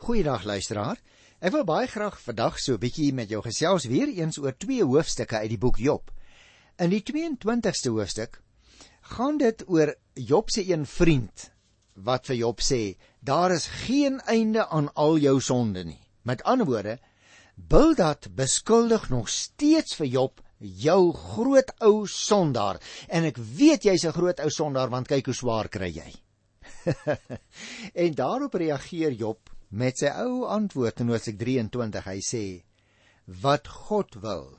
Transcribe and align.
Goeiedag 0.00 0.46
luisteraar. 0.48 0.96
Ek 1.44 1.52
wil 1.52 1.66
baie 1.68 1.88
graag 1.92 2.14
vandag 2.24 2.54
so 2.58 2.72
'n 2.72 2.80
bietjie 2.80 3.12
met 3.12 3.28
jou 3.28 3.42
gesels 3.44 3.84
weer 3.84 4.08
eens 4.08 4.38
oor 4.38 4.56
twee 4.56 4.80
hoofstukke 4.82 5.36
uit 5.36 5.50
die 5.52 5.58
boek 5.60 5.76
Job. 5.76 6.10
In 6.78 6.88
die 6.88 7.02
22ste 7.02 7.92
hoofstuk 7.92 8.40
gaan 9.12 9.36
dit 9.36 9.64
oor 9.68 9.92
Job 10.14 10.48
se 10.50 10.64
een 10.64 10.86
vriend 10.86 11.50
wat 11.94 12.26
vir 12.26 12.36
Job 12.36 12.60
sê: 12.60 12.96
"Daar 13.20 13.52
is 13.52 13.66
geen 13.66 14.20
einde 14.20 14.66
aan 14.68 14.88
al 14.94 15.18
jou 15.18 15.40
sonde 15.40 15.84
nie." 15.84 16.00
Met 16.22 16.42
ander 16.42 16.66
woorde, 16.66 16.98
Bildad 17.54 18.34
beskuldig 18.34 19.10
nog 19.10 19.28
steeds 19.28 19.94
vir 19.94 20.06
Job 20.06 20.40
jou 20.58 21.12
groot 21.12 21.72
ou 21.78 22.06
sondaar 22.06 22.80
en 23.08 23.24
ek 23.24 23.36
weet 23.36 23.82
jy's 23.84 24.04
'n 24.04 24.12
groot 24.12 24.40
ou 24.40 24.50
sondaar 24.50 24.88
want 24.88 25.08
kyk 25.08 25.26
hoe 25.26 25.34
swaar 25.34 25.68
kry 25.68 25.92
jy. 25.92 26.14
en 28.04 28.14
daarop 28.14 28.54
reageer 28.54 29.12
Job 29.12 29.50
met 29.70 30.00
sy 30.02 30.10
ou 30.22 30.46
antwoord 30.50 31.02
in 31.02 31.12
Hoofstuk 31.12 31.38
23. 31.38 32.06
Hy 32.06 32.20
sê: 32.26 32.44
"Wat 33.42 33.68
God 33.68 34.14
wil, 34.22 34.58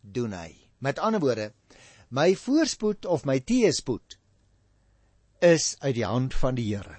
doen 0.00 0.32
hy." 0.32 0.52
Met 0.78 0.98
ander 0.98 1.20
woorde, 1.20 1.52
my 2.10 2.34
voorspoed 2.36 3.06
of 3.06 3.24
my 3.24 3.38
teëspoed 3.40 4.18
is 5.40 5.76
uit 5.80 5.94
die 5.94 6.06
hand 6.06 6.34
van 6.34 6.54
die 6.54 6.68
Here. 6.74 6.98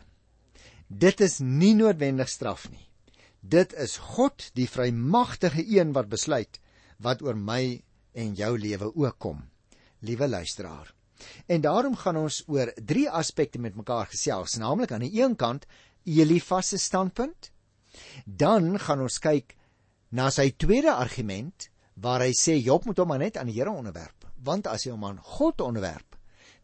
Dit 0.88 1.22
is 1.22 1.40
nie 1.40 1.74
noodwendig 1.76 2.30
straf 2.30 2.70
nie. 2.72 2.90
Dit 3.42 3.74
is 3.74 3.98
God, 3.98 4.52
die 4.56 4.68
vrymagtige 4.68 5.64
een 5.68 5.94
wat 5.94 6.10
besluit 6.10 6.60
wat 6.98 7.22
oor 7.22 7.36
my 7.36 7.84
en 8.14 8.36
jou 8.36 8.58
lewe 8.58 8.96
ook 8.96 9.20
kom. 9.20 9.50
Liewe 10.00 10.28
luisteraar, 10.28 10.94
En 11.46 11.62
daarom 11.62 11.96
gaan 11.96 12.18
ons 12.18 12.44
oor 12.48 12.72
drie 12.76 13.10
aspekte 13.10 13.60
met 13.60 13.76
mekaar 13.76 14.10
gesels, 14.12 14.58
naamlik 14.60 14.92
aan 14.92 15.06
die 15.06 15.22
een 15.22 15.36
kant 15.36 15.66
Elifas 16.06 16.74
se 16.74 16.78
standpunt. 16.78 17.52
Dan 18.26 18.80
gaan 18.80 19.02
ons 19.06 19.20
kyk 19.20 19.56
na 20.14 20.30
sy 20.30 20.52
tweede 20.58 20.94
argument 20.94 21.70
waar 21.96 22.26
hy 22.26 22.34
sê 22.38 22.58
Job 22.58 22.86
moet 22.86 23.00
hom 23.02 23.12
maar 23.14 23.22
net 23.22 23.38
aan 23.38 23.50
die 23.50 23.58
Here 23.60 23.72
onderwerp, 23.72 24.26
want 24.42 24.68
as 24.68 24.86
hy 24.86 24.94
hom 24.94 25.06
aan 25.06 25.22
God 25.38 25.62
onderwerp, 25.62 26.18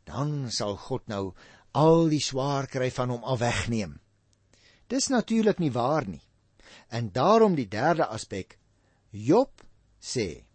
dan 0.06 0.50
sal 0.54 0.76
God 0.78 1.06
nou 1.10 1.34
al 1.78 2.10
die 2.10 2.22
swaar 2.24 2.68
kry 2.70 2.90
van 2.94 3.14
hom 3.14 3.26
af 3.26 3.42
wegneem. 3.44 4.00
Dis 4.90 5.10
natuurlik 5.14 5.60
nie 5.62 5.72
waar 5.74 6.08
nie. 6.10 6.24
En 6.90 7.12
daarom 7.14 7.56
die 7.58 7.70
derde 7.70 8.08
aspek, 8.10 8.58
Job 9.12 9.62
sê 10.02 10.46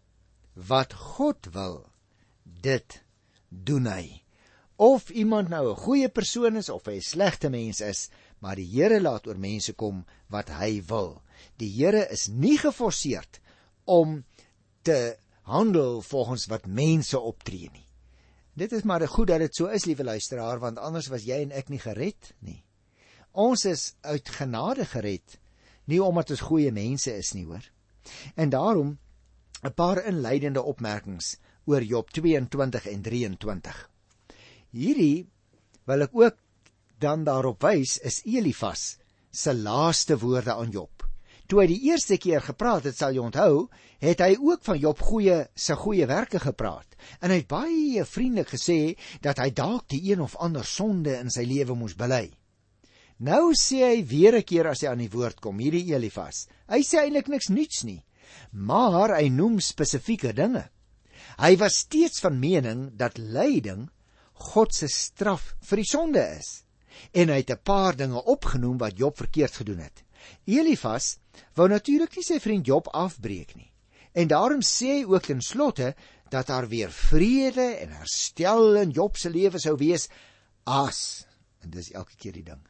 wat 0.55 0.93
God 0.93 1.47
wil, 1.55 1.85
dit 2.43 3.01
doen 3.49 3.87
hy. 3.87 4.21
Of 4.75 5.09
iemand 5.09 5.49
nou 5.49 5.71
'n 5.71 5.75
goeie 5.75 6.09
persoon 6.09 6.55
is 6.55 6.69
of 6.69 6.85
hy 6.85 6.95
'n 6.95 7.01
slegte 7.01 7.49
mens 7.49 7.81
is, 7.81 8.09
maar 8.45 8.59
die 8.61 8.69
Here 8.69 8.99
laat 9.01 9.25
oor 9.25 9.39
mense 9.41 9.73
kom 9.73 10.03
wat 10.29 10.51
hy 10.53 10.77
wil. 10.85 11.15
Die 11.57 11.71
Here 11.73 12.03
is 12.13 12.27
nie 12.29 12.59
geforseerd 12.61 13.39
om 13.89 14.19
te 14.85 15.15
handel 15.49 16.03
volgens 16.05 16.45
wat 16.51 16.69
mense 16.69 17.17
optree 17.17 17.71
nie. 17.73 17.87
Dit 18.55 18.71
is 18.71 18.85
maar 18.85 19.03
goed 19.09 19.31
dat 19.33 19.41
dit 19.41 19.57
so 19.57 19.67
is, 19.67 19.87
liewe 19.89 20.05
luisteraar, 20.05 20.61
want 20.61 20.77
anders 20.77 21.09
was 21.11 21.25
jy 21.25 21.41
en 21.43 21.55
ek 21.57 21.73
nie 21.73 21.81
gered 21.81 22.31
nie. 22.45 22.61
Ons 23.33 23.65
is 23.67 23.95
uit 24.05 24.29
genade 24.37 24.85
gered, 24.93 25.39
nie 25.89 25.99
omdat 26.01 26.31
ons 26.37 26.45
goeie 26.45 26.71
mense 26.71 27.11
is 27.11 27.33
nie, 27.35 27.43
hoor. 27.49 27.65
En 28.37 28.53
daarom 28.53 28.97
'n 29.65 29.73
paar 29.73 30.05
inleidende 30.05 30.61
opmerkings 30.61 31.37
oor 31.65 31.81
Job 31.81 32.09
22 32.13 32.87
en 32.87 33.01
23. 33.01 33.89
Hierdie 34.71 35.27
wil 35.85 36.01
ek 36.01 36.13
ook 36.13 36.37
dan 36.99 37.23
daarop 37.23 37.63
wys 37.63 37.97
is 38.03 38.21
Elifas 38.25 38.97
se 39.31 39.53
laaste 39.53 40.17
woorde 40.17 40.53
aan 40.53 40.71
Job. 40.71 41.03
Toe 41.45 41.61
hy 41.61 41.65
die 41.69 41.81
eerste 41.91 42.17
keer 42.17 42.41
gepraat 42.41 42.87
het, 42.87 42.95
sal 42.97 43.13
jy 43.13 43.21
onthou, 43.21 43.67
het 44.01 44.21
hy 44.23 44.33
ook 44.39 44.63
van 44.65 44.79
Job 44.81 45.01
goeie 45.05 45.43
se 45.53 45.75
goeie 45.77 46.07
werke 46.09 46.39
gepraat. 46.41 46.95
En 47.21 47.29
hy 47.29 47.43
het 47.43 47.51
baie 47.51 48.05
vriendelik 48.07 48.55
gesê 48.55 48.95
dat 49.21 49.37
hy 49.43 49.51
dalk 49.53 49.85
die 49.93 50.01
een 50.07 50.23
of 50.25 50.37
ander 50.41 50.65
sonde 50.65 51.13
in 51.19 51.29
sy 51.29 51.45
lewe 51.45 51.77
moes 51.77 51.93
bely. 51.99 52.31
Nou 53.21 53.53
sê 53.53 53.83
hy 53.85 54.03
weer 54.03 54.35
'n 54.35 54.43
keer 54.43 54.67
as 54.67 54.81
hy 54.81 54.89
aan 54.89 55.03
die 55.03 55.11
woord 55.11 55.39
kom, 55.39 55.59
hierdie 55.59 55.93
Elifas. 55.93 56.47
Hy 56.67 56.81
sê 56.83 57.05
eintlik 57.05 57.27
niks 57.27 57.49
nuuts 57.49 57.83
nie, 57.83 58.03
maar 58.51 59.15
hy 59.15 59.29
noem 59.29 59.59
spesifieke 59.59 60.33
dinge. 60.33 60.69
Hy 61.37 61.55
was 61.55 61.85
steeds 61.85 62.19
van 62.19 62.39
mening 62.39 62.97
dat 62.97 63.17
lyding 63.17 63.89
God 64.33 64.73
se 64.73 64.87
straf 64.87 65.55
vir 65.61 65.77
die 65.77 65.87
sonde 65.87 66.23
is. 66.39 66.64
En 67.11 67.29
hy 67.29 67.37
het 67.41 67.51
'n 67.51 67.63
paar 67.63 67.95
dinge 67.95 68.23
opgenoem 68.23 68.77
wat 68.77 68.97
Job 68.97 69.17
verkeerd 69.17 69.55
gedoen 69.55 69.79
het. 69.79 70.03
Elifas 70.45 71.17
wou 71.53 71.67
natuurlik 71.69 72.15
nie 72.15 72.23
sy 72.23 72.39
vriend 72.39 72.65
Job 72.65 72.87
afbreek 72.87 73.55
nie. 73.55 73.71
En 74.13 74.27
daarom 74.27 74.61
sê 74.61 74.99
hy 74.99 75.05
ook 75.05 75.25
ten 75.27 75.41
slotte 75.41 75.95
dat 76.29 76.47
daar 76.47 76.67
weer 76.67 76.91
vrede 76.91 77.75
en 77.83 77.89
herstel 77.89 78.75
in 78.75 78.89
Job 78.95 79.17
se 79.17 79.29
lewe 79.29 79.59
sou 79.59 79.75
wees 79.77 80.09
as 80.63 81.25
en 81.61 81.73
dis 81.73 81.91
elke 81.91 82.15
keer 82.15 82.33
die 82.33 82.45
ding. 82.45 82.61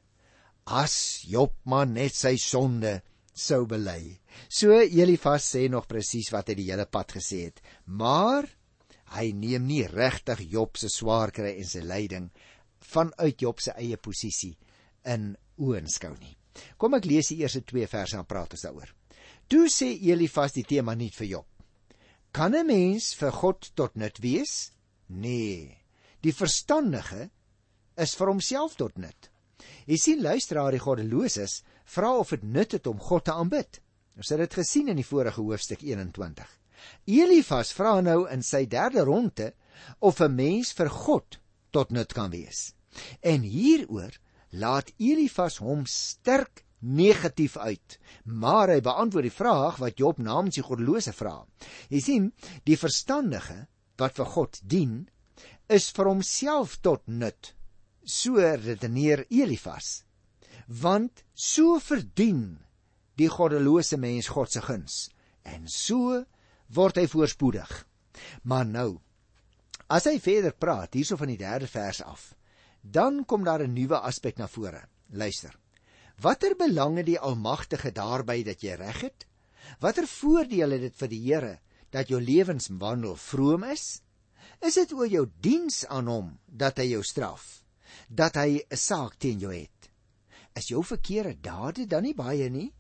As 0.66 1.22
Job 1.28 1.54
maar 1.64 1.88
net 1.88 2.16
sy 2.16 2.36
sonde 2.42 3.02
sou 3.36 3.66
bely. 3.70 4.18
So 4.50 4.74
Elifas 4.80 5.48
sê 5.52 5.68
nog 5.70 5.88
presies 5.92 6.32
wat 6.34 6.50
hy 6.50 6.56
die 6.60 6.70
hele 6.72 6.88
pad 6.88 7.12
gesê 7.18 7.46
het, 7.50 7.62
maar 7.86 8.48
hy 9.16 9.30
neem 9.36 9.68
nie 9.68 9.84
regtig 9.88 10.42
Job 10.50 10.80
se 10.80 10.90
swaar 10.90 11.34
kry 11.36 11.58
en 11.60 11.68
sy 11.70 11.84
lyding 11.86 12.32
vanuit 12.94 13.42
Job 13.42 13.60
se 13.62 13.74
eie 13.78 13.98
posisie 13.98 14.56
in 15.06 15.34
oënskou 15.58 16.14
nie. 16.20 16.36
Kom 16.78 16.96
ek 16.98 17.08
lees 17.10 17.32
die 17.32 17.42
eerste 17.44 17.62
2 17.68 17.88
verse 17.92 18.18
en 18.18 18.28
praat 18.28 18.56
ons 18.56 18.66
daaroor. 18.66 18.92
Toe 19.52 19.68
sê 19.70 19.92
Elifas 20.10 20.56
die 20.56 20.66
tema 20.66 20.96
nie 20.96 21.12
vir 21.14 21.28
Job. 21.28 21.48
Kan 22.32 22.56
'n 22.56 22.68
mens 22.68 23.14
vir 23.14 23.32
God 23.32 23.72
tot 23.76 23.96
nut 23.96 24.20
wees? 24.20 24.72
Nee. 25.08 25.78
Die 26.22 26.34
verstandige 26.34 27.30
is 27.98 28.16
vir 28.16 28.28
homself 28.28 28.76
tot 28.76 28.98
nut. 28.98 29.30
Jy 29.86 29.98
sien 29.98 30.22
luisteraar 30.22 30.72
die 30.72 30.82
goddeloses 30.82 31.64
vra 31.86 32.18
of 32.18 32.30
dit 32.30 32.44
nut 32.44 32.72
het 32.72 32.88
om 32.88 33.00
God 33.00 33.26
te 33.26 33.32
aanbid. 33.34 33.80
Ons 34.18 34.30
het 34.30 34.40
dit 34.40 34.54
gesien 34.54 34.90
in 34.90 34.96
die 34.98 35.06
vorige 35.06 35.42
hoofstuk 35.42 35.84
21. 35.84 36.48
Elifas 37.06 37.74
vra 37.74 38.02
nou 38.02 38.26
in 38.32 38.44
sy 38.44 38.66
derde 38.66 39.04
ronde 39.06 39.54
of 40.00 40.20
'n 40.22 40.36
mens 40.36 40.74
vir 40.74 40.90
God 40.90 41.40
tot 41.76 41.92
nut 41.96 42.14
kan 42.16 42.32
wees. 42.34 42.72
En 43.22 43.44
hieroor 43.44 44.16
laat 44.56 44.94
Elifas 44.98 45.60
hom 45.64 45.84
sterk 45.90 46.64
negatief 46.80 47.58
uit, 47.58 47.98
maar 48.24 48.72
hy 48.72 48.80
beantwoord 48.86 49.28
die 49.28 49.34
vraag 49.34 49.82
wat 49.82 50.00
Job 50.00 50.22
namens 50.22 50.60
die 50.60 50.64
goddelose 50.64 51.16
vra. 51.18 51.42
Jy 51.92 52.02
sien, 52.04 52.32
die 52.64 52.80
verstandige 52.80 53.66
wat 54.00 54.16
vir 54.20 54.32
God 54.36 54.60
dien, 54.64 54.98
is 55.68 55.90
vir 55.96 56.12
homself 56.12 56.80
tot 56.86 57.04
nut. 57.10 57.54
So 58.06 58.38
redeneer 58.38 59.26
Elifas 59.34 60.06
want 60.68 61.24
so 61.34 61.80
verdien 61.80 62.58
die 63.20 63.30
goddelose 63.30 63.98
mens 64.02 64.28
God 64.34 64.52
se 64.52 64.62
guns 64.66 65.10
en 65.46 65.68
so 65.70 66.24
word 66.74 66.98
hy 66.98 67.06
voorspoedig. 67.08 67.70
Maar 68.44 68.66
nou, 68.66 68.90
as 69.88 70.08
hy 70.10 70.18
verder 70.20 70.54
praat 70.54 70.94
hierso 70.94 71.18
van 71.18 71.32
die 71.32 71.38
3de 71.40 71.68
vers 71.70 72.02
af, 72.02 72.34
dan 72.82 73.24
kom 73.26 73.44
daar 73.44 73.64
'n 73.64 73.74
nuwe 73.74 74.00
aspek 74.00 74.38
na 74.38 74.48
vore. 74.48 74.88
Luister. 75.10 75.56
Watter 76.22 76.56
belang 76.56 76.98
het 76.98 77.06
die 77.06 77.20
Almagtige 77.20 77.92
daarby 77.92 78.44
dat 78.44 78.62
jy 78.62 78.76
reg 78.76 79.02
het? 79.02 79.28
Watter 79.80 80.08
voordeel 80.08 80.72
het 80.72 80.82
dit 80.82 80.96
vir 80.96 81.08
die 81.08 81.24
Here 81.26 81.60
dat 81.90 82.08
jou 82.08 82.22
lewenswandel 82.22 83.16
vroom 83.16 83.64
is? 83.64 84.02
Is 84.62 84.74
dit 84.74 84.94
oor 84.94 85.08
jou 85.08 85.32
diens 85.42 85.86
aan 85.86 86.08
hom 86.08 86.40
dat 86.46 86.78
hy 86.78 86.84
jou 86.84 87.04
straf? 87.04 87.64
Dat 88.10 88.36
hy 88.36 88.66
'n 88.70 88.78
saak 88.78 89.16
teen 89.18 89.40
jou 89.40 89.54
het? 89.54 89.76
is 90.56 90.72
jou 90.72 90.82
verkeerde 90.84 91.36
dade 91.44 91.86
dan 91.88 92.06
nie 92.08 92.16
baie 92.16 92.50
nie? 92.50 92.72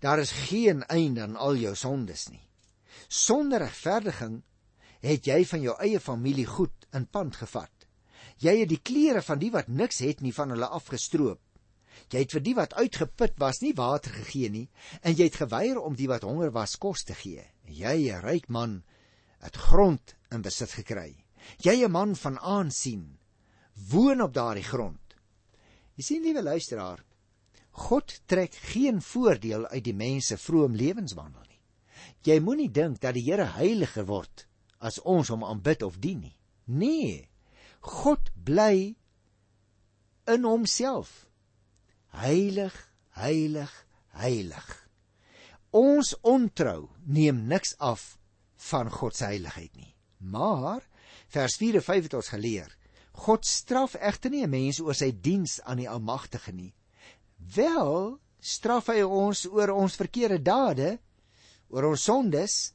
Daar 0.00 0.20
is 0.20 0.32
geen 0.48 0.84
einde 0.92 1.22
aan 1.24 1.36
al 1.36 1.56
jou 1.56 1.74
sondes 1.76 2.28
nie. 2.28 2.44
Sonder 3.08 3.64
regverdiging 3.64 4.42
het 5.02 5.26
jy 5.26 5.42
van 5.50 5.62
jou 5.64 5.74
eie 5.82 6.00
familie 6.00 6.46
goed 6.46 6.86
in 6.94 7.06
pand 7.06 7.36
gevat. 7.36 7.72
Jy 8.42 8.54
het 8.62 8.70
die 8.70 8.80
klere 8.82 9.22
van 9.22 9.40
die 9.42 9.50
wat 9.54 9.68
niks 9.68 10.00
het 10.02 10.22
nie 10.22 10.34
van 10.34 10.54
hulle 10.54 10.68
afgestroop. 10.70 11.40
Jy 12.12 12.22
het 12.24 12.34
vir 12.34 12.44
die 12.44 12.54
wat 12.56 12.74
uitgeput 12.74 13.36
was 13.40 13.60
nie 13.62 13.74
water 13.76 14.14
gegee 14.14 14.50
nie 14.50 14.68
en 15.02 15.16
jy 15.16 15.28
het 15.28 15.40
geweier 15.42 15.80
om 15.80 15.96
die 15.98 16.08
wat 16.10 16.24
honger 16.26 16.52
was 16.54 16.76
kos 16.80 17.04
te 17.08 17.14
gee. 17.14 17.44
Jy, 17.66 18.12
'n 18.12 18.22
ryk 18.22 18.48
man, 18.48 18.82
het 19.40 19.56
grond 19.56 20.14
in 20.30 20.42
besit 20.42 20.70
gekry. 20.70 21.24
Jy, 21.58 21.84
'n 21.84 21.90
man 21.90 22.16
van 22.16 22.38
aansien, 22.38 23.18
woon 23.90 24.20
op 24.20 24.34
daardie 24.34 24.64
grond. 24.64 25.16
Jy 25.96 26.02
sien, 26.02 26.22
liewe 26.22 26.42
luisteraar, 26.42 27.04
God 27.70 28.20
trek 28.26 28.54
geen 28.54 29.00
voordeel 29.02 29.66
uit 29.66 29.84
die 29.84 29.94
mens 29.94 30.26
se 30.26 30.36
vroom 30.36 30.74
lewenswandel 30.74 31.44
nie. 31.48 31.60
Jy 32.22 32.40
moenie 32.40 32.70
dink 32.70 33.00
dat 33.00 33.14
die 33.14 33.24
Here 33.24 33.44
heiliger 33.44 34.04
word 34.04 34.46
as 34.82 34.98
ons 35.06 35.30
hom 35.30 35.44
aanbid 35.46 35.84
of 35.86 35.98
dien 36.02 36.20
nie. 36.26 36.36
Nee. 36.66 37.28
God 37.82 38.30
bly 38.34 38.94
in 40.30 40.44
homself. 40.46 41.26
Heilig, 42.12 42.74
heilig, 43.18 43.72
heilig. 44.18 44.68
Ons 45.72 46.12
ontrou 46.20 46.90
neem 47.08 47.46
niks 47.48 47.74
af 47.80 48.16
van 48.68 48.90
God 48.92 49.16
se 49.16 49.30
heiligheid 49.30 49.72
nie. 49.78 49.94
Maar 50.18 50.84
vers 51.32 51.56
4 51.58 51.80
en 51.80 51.86
5 51.86 52.08
het 52.08 52.14
ons 52.20 52.32
geleer, 52.34 52.70
God 53.24 53.46
straf 53.46 53.94
egter 53.94 54.30
nie 54.30 54.44
'n 54.44 54.50
mens 54.50 54.80
oor 54.80 54.94
sy 54.94 55.10
diens 55.12 55.60
aan 55.64 55.76
die 55.76 55.88
Almagtige 55.88 56.52
nie. 56.52 56.74
Wel 57.36 58.18
straf 58.40 58.86
hy 58.86 59.02
ons 59.02 59.46
oor 59.46 59.70
ons 59.70 59.96
verkeerde 59.96 60.42
dade, 60.42 60.98
oor 61.68 61.84
ons 61.84 62.02
sondes, 62.02 62.74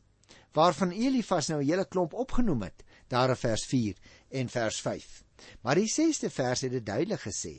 waarvan 0.57 0.91
Elifas 0.91 1.47
nou 1.51 1.61
'n 1.61 1.69
hele 1.69 1.85
klomp 1.85 2.13
opgenoem 2.13 2.61
het, 2.61 2.83
daar 3.07 3.29
in 3.29 3.35
vers 3.35 3.65
4 3.65 3.95
en 4.29 4.49
vers 4.49 4.81
5. 4.81 5.23
Maar 5.61 5.75
die 5.75 5.91
6ste 5.91 6.29
vers 6.29 6.61
het 6.61 6.71
dit 6.71 6.85
duidelik 6.85 7.21
gesê 7.21 7.55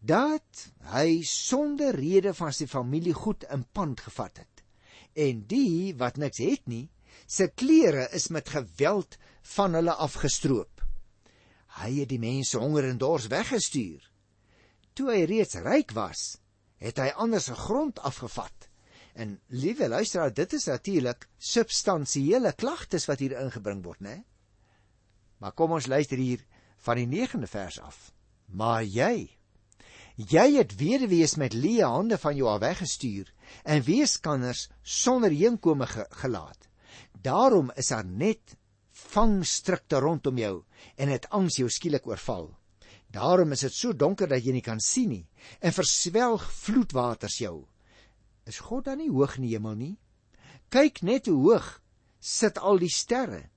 dat 0.00 0.72
hy 0.92 1.22
sonder 1.22 1.94
rede 1.94 2.34
van 2.34 2.52
sy 2.52 2.66
familie 2.66 3.14
goed 3.14 3.44
in 3.50 3.64
pand 3.72 4.00
gevat 4.00 4.36
het. 4.36 4.62
En 5.14 5.46
die 5.46 5.94
wat 5.96 6.16
niks 6.16 6.38
het 6.38 6.66
nie, 6.66 6.90
se 7.26 7.48
klere 7.48 8.08
is 8.12 8.28
met 8.28 8.48
geweld 8.48 9.16
van 9.56 9.74
hulle 9.74 9.94
afgestroop. 9.94 10.82
Hy 11.80 11.90
het 12.00 12.08
die 12.08 12.20
mense 12.22 12.58
honger 12.58 12.84
en 12.84 12.98
dors 12.98 13.26
weggestuur. 13.26 14.04
Toe 14.92 15.10
hy 15.10 15.24
reeds 15.24 15.54
ryk 15.54 15.92
was, 15.92 16.38
het 16.78 16.98
hy 16.98 17.08
ander 17.16 17.40
se 17.40 17.54
grond 17.54 17.98
afgevat. 17.98 18.65
En 19.16 19.38
liewe 19.48 19.88
luisteraar, 19.88 20.32
dit 20.34 20.52
is 20.52 20.66
natuurlik 20.68 21.28
substansiële 21.38 22.52
klagtes 22.52 23.06
wat 23.08 23.22
hier 23.24 23.38
ingebring 23.40 23.80
word, 23.84 24.02
né? 24.04 24.18
Maar 25.40 25.54
kom 25.56 25.72
ons 25.76 25.88
luister 25.88 26.20
hier 26.20 26.44
van 26.84 27.00
die 27.00 27.08
9de 27.08 27.48
vers 27.48 27.80
af. 27.80 28.12
Maar 28.52 28.84
jy 28.84 29.36
Jy 30.16 30.54
het 30.54 30.70
weduwees 30.80 31.34
met 31.36 31.52
leë 31.52 31.84
hande 31.84 32.16
van 32.16 32.32
jou 32.38 32.48
af 32.48 32.62
weggestuur 32.62 33.28
en 33.68 33.82
weeskanners 33.84 34.62
sonder 34.80 35.30
heenkome 35.30 35.84
ge 35.86 36.06
gelaat. 36.22 36.68
Daarom 37.12 37.68
is 37.76 37.92
daar 37.92 38.04
net 38.04 38.56
vangstrikte 39.12 40.00
rondom 40.00 40.40
jou 40.40 40.64
en 40.96 41.12
het 41.12 41.28
angs 41.28 41.58
jou 41.60 41.68
skielik 41.68 42.08
oorval. 42.08 42.48
Daarom 43.12 43.52
is 43.52 43.66
dit 43.68 43.76
so 43.76 43.92
donker 43.92 44.28
dat 44.28 44.44
jy 44.44 44.56
nie 44.56 44.64
kan 44.64 44.80
sien 44.80 45.12
nie 45.12 45.26
en 45.60 45.76
verswelg 45.76 46.48
vloedwaters 46.62 47.36
jou. 47.44 47.66
Is 48.46 48.62
God 48.62 48.86
dan 48.86 49.00
nie 49.02 49.10
hoog 49.10 49.36
in 49.36 49.48
die 49.48 49.54
hemel 49.56 49.74
nie? 49.74 49.94
Kyk 50.70 51.02
net 51.02 51.26
hoe 51.26 51.38
hoog 51.42 51.68
sit 52.22 52.58
al 52.58 52.78
die 52.78 52.90
sterre. 52.90 53.48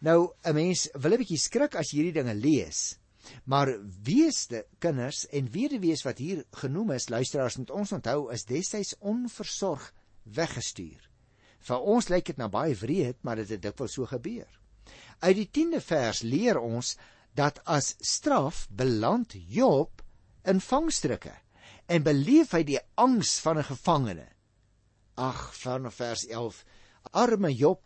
Nou 0.00 0.30
'n 0.44 0.54
mens 0.54 0.88
wil 0.94 1.12
'n 1.12 1.18
bietjie 1.18 1.38
skrik 1.38 1.74
as 1.74 1.90
jy 1.90 1.98
hierdie 1.98 2.22
dinge 2.22 2.34
lees. 2.34 2.98
Maar 3.44 3.74
weesde 4.02 4.66
kinders 4.78 5.26
en 5.26 5.50
weduwees 5.50 6.02
wat 6.04 6.18
hier 6.18 6.44
genoem 6.50 6.90
is, 6.90 7.08
luisteraars 7.08 7.56
moet 7.56 7.70
ons 7.70 7.92
onthou 7.92 8.32
is 8.32 8.44
destyds 8.44 8.94
onversorg 9.00 9.92
weggestuur. 10.22 11.10
Vir 11.60 11.80
ons 11.80 12.08
lyk 12.08 12.24
dit 12.24 12.36
nou 12.36 12.48
baie 12.48 12.74
wreed, 12.74 13.16
maar 13.22 13.36
dit 13.36 13.48
het 13.48 13.62
dikwels 13.62 13.92
so 13.92 14.06
gebeur. 14.06 14.48
Uit 15.18 15.36
die 15.36 15.50
10de 15.50 15.80
vers 15.80 16.22
leer 16.22 16.58
ons 16.58 16.96
dat 17.34 17.60
as 17.64 17.96
straf 18.00 18.68
beland 18.70 19.34
Job 19.34 20.02
in 20.44 20.60
vangstrukke 20.60 21.34
en 21.88 22.04
beleef 22.04 22.52
hy 22.52 22.62
die 22.68 22.80
angs 23.00 23.38
van 23.40 23.58
'n 23.58 23.70
gevangene. 23.70 24.28
Ag, 25.16 25.54
van 25.58 25.90
vers 25.92 26.26
11. 26.26 26.64
Arme 27.12 27.52
Job 27.54 27.80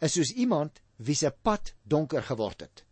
is 0.00 0.12
soos 0.12 0.32
iemand 0.32 0.80
wie 0.96 1.14
se 1.14 1.30
pad 1.30 1.74
donker 1.82 2.22
geword 2.22 2.60
het 2.60 2.84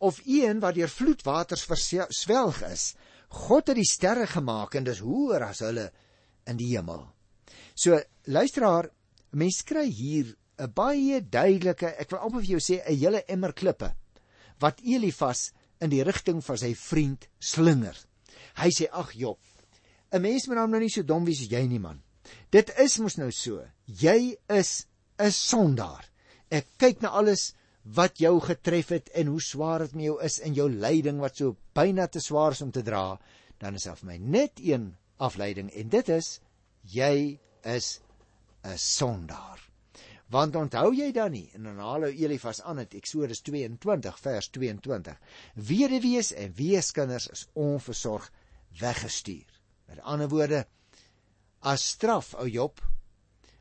of 0.00 0.20
een 0.24 0.60
wat 0.60 0.74
deur 0.74 0.88
vloedwaters 0.88 1.66
verswelg 1.68 2.62
is. 2.70 2.94
God 3.28 3.68
het 3.68 3.76
die 3.76 3.88
sterre 3.88 4.26
gemaak 4.26 4.74
en 4.74 4.86
dis 4.86 5.02
hoër 5.04 5.44
as 5.50 5.60
hulle 5.60 5.90
in 6.48 6.56
die 6.56 6.70
hemel. 6.72 7.04
So 7.76 8.00
luisteraar, 8.24 8.88
mens 9.36 9.60
kry 9.62 9.84
hier 9.86 10.36
'n 10.58 10.72
baie 10.72 11.20
duidelike, 11.20 11.94
ek 12.00 12.10
wil 12.10 12.20
amper 12.20 12.40
vir 12.40 12.50
jou 12.56 12.60
sê 12.60 12.80
'n 12.80 12.96
hele 12.96 13.24
emmer 13.28 13.52
klippe 13.52 13.94
wat 14.58 14.80
Elifas 14.80 15.52
in 15.80 15.90
die 15.90 16.02
rigting 16.02 16.44
van 16.44 16.56
sy 16.56 16.74
vriend 16.74 17.28
slinger. 17.38 17.96
Hy 18.56 18.70
sê 18.70 18.88
ag 18.92 19.12
Job, 19.14 19.38
'n 20.12 20.22
mens 20.22 20.46
moet 20.46 20.56
nou 20.56 20.80
nie 20.80 20.90
so 20.90 21.02
dom 21.02 21.24
wees 21.24 21.40
as 21.40 21.50
jy 21.50 21.66
nie 21.66 21.78
man. 21.78 22.02
Dit 22.50 22.70
is 22.78 22.98
mos 22.98 23.16
nou 23.16 23.30
so. 23.30 23.64
Jy 23.86 24.36
is 24.48 24.86
'n 25.18 25.30
sondaar. 25.30 26.04
Ek 26.50 26.66
kyk 26.78 27.02
na 27.02 27.08
alles 27.08 27.54
wat 27.84 28.18
jou 28.18 28.40
getref 28.40 28.88
het 28.88 29.08
en 29.14 29.26
hoe 29.26 29.40
swaar 29.40 29.78
dit 29.78 29.94
met 29.94 30.04
jou 30.04 30.22
is 30.22 30.38
in 30.38 30.54
jou 30.54 30.68
lyding 30.68 31.20
wat 31.20 31.36
so 31.36 31.56
byna 31.74 32.06
te 32.06 32.20
swaar 32.20 32.52
is 32.52 32.62
om 32.62 32.70
te 32.70 32.82
dra, 32.82 33.18
dan 33.58 33.74
is 33.74 33.86
af 33.86 34.02
my 34.02 34.18
net 34.18 34.60
een 34.60 34.96
afleiding 35.18 35.70
en 35.70 35.88
dit 35.88 36.08
is 36.08 36.40
jy 36.82 37.38
is 37.62 38.00
'n 38.64 38.76
sondaar. 38.76 39.58
Want 40.30 40.56
onthou 40.56 40.94
jy 40.94 41.12
dan 41.12 41.32
nie 41.32 41.50
in 41.54 41.66
Anhalo 41.66 42.06
Elifas 42.06 42.62
aan 42.62 42.78
het 42.78 42.94
Eksodus 42.94 43.40
22 43.40 44.18
vers 44.18 44.48
22 44.48 45.18
weduwees 45.54 46.32
en 46.32 46.52
weeskinders 46.54 47.28
is 47.28 47.48
onversorg 47.52 48.30
weggestuur. 48.78 49.59
Met 50.00 50.08
ander 50.08 50.28
woorde 50.32 50.64
as 51.68 51.82
straf 51.92 52.30
ou 52.40 52.46
Job 52.48 52.80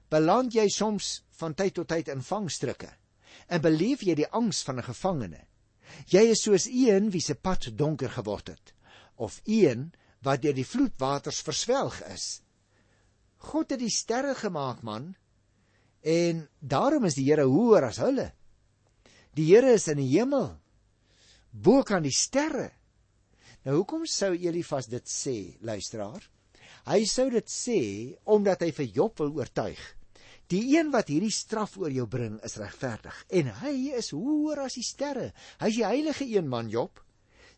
beland 0.08 0.54
jy 0.56 0.70
soms 0.72 1.18
van 1.36 1.52
tyd 1.52 1.74
tot 1.76 1.90
tyd 1.92 2.08
in 2.14 2.22
vangstrukke 2.24 2.88
en 3.52 3.64
beleef 3.66 4.06
jy 4.08 4.16
die 4.16 4.30
angs 4.32 4.62
van 4.64 4.80
'n 4.80 4.88
gevangene. 4.88 5.42
Jy 6.08 6.24
is 6.32 6.44
soos 6.44 6.68
een 6.72 7.12
wie 7.12 7.20
se 7.20 7.36
pad 7.36 7.68
donker 7.76 8.10
geword 8.10 8.48
het 8.48 8.74
of 9.18 9.42
een 9.44 9.92
wat 10.24 10.42
deur 10.42 10.56
die 10.56 10.66
vloedwaters 10.66 11.42
verswelg 11.42 12.00
is. 12.08 12.42
God 13.52 13.72
het 13.72 13.80
die 13.80 13.92
sterre 13.92 14.36
gemaak, 14.36 14.82
man, 14.82 15.16
en 16.02 16.48
daarom 16.60 17.06
is 17.06 17.16
die 17.16 17.26
Here 17.26 17.44
hoër 17.44 17.84
as 17.84 17.98
hulle. 17.98 18.32
Die 19.36 19.52
Here 19.52 19.74
is 19.74 19.88
in 19.88 19.98
die 19.98 20.18
hemel 20.18 20.56
bo 21.52 21.84
kan 21.84 22.04
die 22.04 22.16
sterre. 22.16 22.72
Nou 23.70 23.84
hoekom 23.84 24.08
sou 24.10 24.34
Elifas 24.34 24.90
dit 24.90 25.06
sê, 25.06 25.38
luisteraar? 25.62 26.24
Hy 26.90 27.04
sou 27.06 27.30
dit 27.30 27.46
sê 27.54 27.80
omdat 28.26 28.66
hy 28.66 28.74
vir 28.74 28.88
Job 28.96 29.22
wil 29.22 29.36
oortuig 29.38 29.80
Die 30.50 30.64
een 30.74 30.90
wat 30.90 31.12
hierdie 31.12 31.34
straf 31.34 31.76
oor 31.78 31.94
jou 31.94 32.08
bring 32.10 32.40
is 32.46 32.58
regverdig 32.58 33.18
en 33.38 33.52
hy 33.62 33.74
is 34.00 34.10
hoër 34.16 34.64
as 34.64 34.80
die 34.80 34.86
sterre. 34.86 35.28
Hy's 35.62 35.78
die 35.78 35.86
heilige 35.86 36.26
een 36.26 36.50
man 36.50 36.72
Job. 36.74 37.04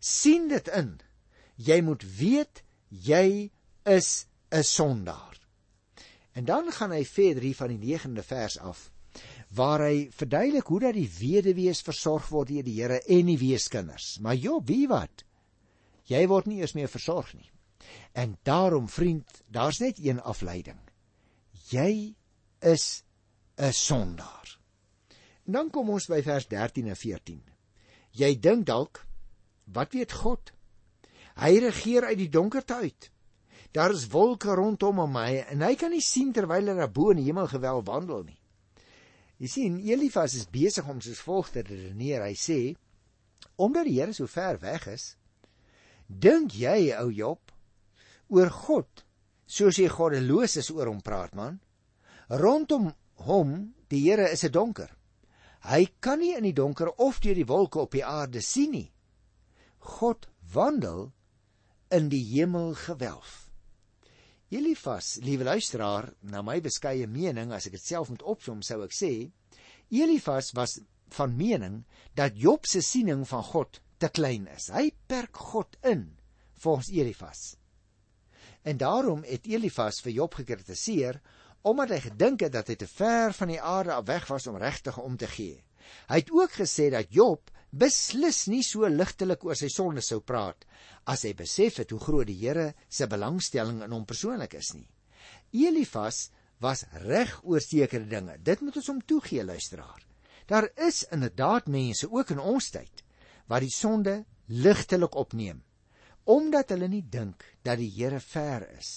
sien 0.01 0.49
dit 0.49 0.67
in. 0.75 0.99
Jy 1.55 1.79
moet 1.87 2.03
weet 2.03 2.63
jy 2.89 3.51
is 3.85 4.25
'n 4.51 4.63
sondaar. 4.63 5.39
En 6.33 6.45
dan 6.45 6.71
gaan 6.71 6.91
hy 6.91 7.05
verder 7.05 7.43
hier 7.43 7.55
van 7.55 7.77
die 7.77 7.95
9de 7.95 8.23
vers 8.23 8.57
af 8.59 8.91
waar 9.49 9.79
hy 9.79 10.09
verduidelik 10.11 10.67
hoe 10.67 10.79
dat 10.79 10.93
die 10.93 11.09
weduwees 11.19 11.81
versorg 11.81 12.27
word 12.29 12.47
deur 12.47 12.63
die 12.63 12.81
Here 12.81 13.01
en 13.07 13.25
die 13.25 13.37
weeskinders. 13.37 14.19
Maar 14.19 14.35
Job, 14.35 14.67
wie 14.67 14.87
wat? 14.87 15.23
Jy 16.11 16.25
word 16.27 16.49
nie 16.49 16.59
eers 16.59 16.75
meer 16.75 16.91
versorg 16.91 17.31
nie. 17.37 17.47
En 18.13 18.35
daarom 18.47 18.89
vriend, 18.91 19.41
daar's 19.47 19.79
net 19.79 19.99
een 19.99 20.19
afleiding. 20.21 20.79
Jy 21.71 22.15
is 22.59 23.03
'n 23.57 23.71
sondaar. 23.71 24.59
En 25.45 25.53
dan 25.53 25.69
kom 25.69 25.89
ons 25.89 26.07
by 26.07 26.21
vers 26.23 26.47
13 26.47 26.87
en 26.87 26.95
14. 26.95 27.43
Jy 28.11 28.39
dink 28.39 28.65
dalk, 28.65 29.05
wat 29.65 29.93
weet 29.93 30.11
God? 30.11 30.51
Hy 31.35 31.57
regeer 31.63 32.05
uit 32.05 32.17
die 32.17 32.29
donkerte 32.29 32.73
uit. 32.73 33.11
Daar 33.71 33.91
is 33.91 34.07
wolke 34.11 34.53
rondom 34.53 34.99
hom 34.99 35.11
my 35.11 35.45
en 35.47 35.61
hy 35.61 35.75
kan 35.75 35.91
nie 35.91 36.03
sien 36.03 36.33
terwyl 36.35 36.67
hy 36.67 36.75
daar 36.75 36.91
bo 36.91 37.13
in 37.13 37.21
die 37.21 37.29
hemel 37.29 37.47
gewel 37.47 37.83
wandel 37.83 38.23
nie. 38.23 38.39
Jy 39.41 39.47
sien, 39.47 39.79
Elifas 39.79 40.35
is 40.37 40.49
besig 40.51 40.87
om 40.87 40.99
soos 41.01 41.21
volg 41.25 41.49
te 41.49 41.63
redeneer. 41.65 42.21
Hy 42.21 42.35
sê: 42.37 42.59
Omdat 43.57 43.87
die 43.87 43.95
Here 43.97 44.13
so 44.13 44.27
ver 44.29 44.59
weg 44.61 44.85
is, 44.91 45.15
dink 46.19 46.55
jy, 46.57 46.91
ou 46.99 47.11
Job, 47.11 47.51
oor 48.29 48.49
God, 48.49 49.03
soos 49.45 49.79
jy 49.79 49.89
goddeloos 49.91 50.57
is 50.61 50.71
oor 50.71 50.89
hom 50.91 51.01
praat, 51.03 51.35
man? 51.35 51.59
Rondom 52.29 52.91
hom, 53.27 53.73
die 53.91 54.03
Here 54.07 54.29
is 54.31 54.43
'n 54.43 54.51
donker. 54.51 54.89
Hy 55.61 55.85
kan 55.99 56.19
nie 56.19 56.33
in 56.35 56.43
die 56.43 56.57
donker 56.57 56.89
of 56.97 57.19
deur 57.19 57.35
die 57.35 57.45
wolke 57.45 57.79
op 57.79 57.91
die 57.91 58.05
aarde 58.05 58.41
sien 58.41 58.71
nie. 58.71 58.91
God 59.79 60.27
wandel 60.53 61.11
in 61.91 62.09
die 62.09 62.23
hemel 62.23 62.73
gewelf. 62.73 63.51
Elifas, 64.49 65.19
liewe 65.23 65.43
luisteraar, 65.43 66.13
na 66.21 66.41
my 66.41 66.59
beskeie 66.61 67.07
mening, 67.07 67.53
as 67.53 67.67
ek 67.67 67.77
dit 67.77 67.83
self 67.83 68.09
moet 68.09 68.23
opsom, 68.23 68.61
sou 68.61 68.81
ek 68.83 68.91
sê, 68.91 69.31
Elifas 69.91 70.51
was 70.55 70.79
van 71.15 71.35
mening 71.37 71.83
dat 72.15 72.37
Job 72.39 72.65
se 72.65 72.81
siening 72.81 73.27
van 73.27 73.43
God 73.43 73.81
te 74.01 74.09
klein 74.09 74.47
is. 74.55 74.69
Hy 74.73 74.89
perk 75.07 75.37
God 75.51 75.77
in, 75.87 76.07
volgens 76.63 76.89
Elifas. 76.93 77.43
En 78.65 78.77
daarom 78.77 79.23
het 79.25 79.47
Elifas 79.49 80.01
vir 80.05 80.17
Job 80.21 80.37
gekritiseer 80.41 81.21
omdat 81.61 81.91
hy 81.93 81.99
gedink 82.07 82.41
het 82.41 82.53
dat 82.55 82.71
hy 82.71 82.75
te 82.81 82.87
ver 82.89 83.35
van 83.37 83.51
die 83.53 83.61
aarde 83.61 83.93
af 83.93 84.07
weg 84.07 84.25
was 84.31 84.47
om 84.49 84.57
regtig 84.57 84.97
om 84.97 85.17
te 85.17 85.27
gee. 85.29 85.59
Hy 86.09 86.21
het 86.23 86.31
ook 86.33 86.55
gesê 86.57 86.89
dat 86.93 87.13
Job 87.13 87.51
beslis 87.69 88.47
nie 88.49 88.63
so 88.65 88.89
ligtelik 88.89 89.45
oor 89.45 89.57
sy 89.57 89.69
sonde 89.71 90.01
sou 90.01 90.19
praat 90.25 90.65
as 91.09 91.23
hy 91.25 91.35
besef 91.37 91.77
het 91.81 91.93
hoe 91.93 92.01
groot 92.01 92.27
die 92.27 92.39
Here 92.41 92.71
se 92.89 93.07
belangstelling 93.07 93.83
in 93.85 93.93
hom 93.93 94.07
persoonlik 94.09 94.57
is 94.57 94.73
nie. 94.73 94.89
Elifas 95.53 96.29
was 96.61 96.83
reg 97.05 97.39
oor 97.43 97.61
sekere 97.61 98.05
dinge. 98.09 98.37
Dit 98.37 98.61
moet 98.61 98.75
ons 98.77 98.89
hom 98.91 99.01
toegee, 99.05 99.45
luisteraar. 99.45 100.01
Daar 100.49 100.69
is 100.87 101.05
inderdaad 101.13 101.69
mense 101.69 102.09
ook 102.09 102.33
in 102.33 102.41
ons 102.41 102.69
tyd 102.73 103.00
wat 103.51 103.65
die 103.65 103.73
sonde 103.75 104.21
ligtelik 104.47 105.15
opneem 105.19 105.59
omdat 106.31 106.71
hulle 106.71 106.87
nie 106.87 107.03
dink 107.03 107.43
dat 107.65 107.79
die 107.81 107.89
Here 107.91 108.19
ver 108.23 108.67
is 108.77 108.91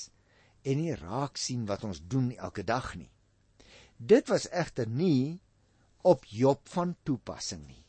en 0.65 0.79
nie 0.81 0.95
raak 0.97 1.41
sien 1.41 1.65
wat 1.69 1.85
ons 1.85 2.01
doen 2.01 2.31
elke 2.37 2.65
dag 2.65 2.95
nie. 2.97 3.11
Dit 3.97 4.31
was 4.33 4.47
egter 4.49 4.89
nie 4.89 5.41
op 6.03 6.25
Job 6.29 6.69
van 6.73 6.95
toepassing 7.05 7.65
nie. 7.67 7.83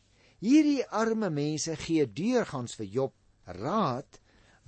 Hierdie 0.43 0.83
arme 0.91 1.29
mense 1.31 1.75
gee 1.79 2.05
deurgangs 2.07 2.75
vir 2.79 2.91
Job 2.97 3.13
raad 3.59 4.19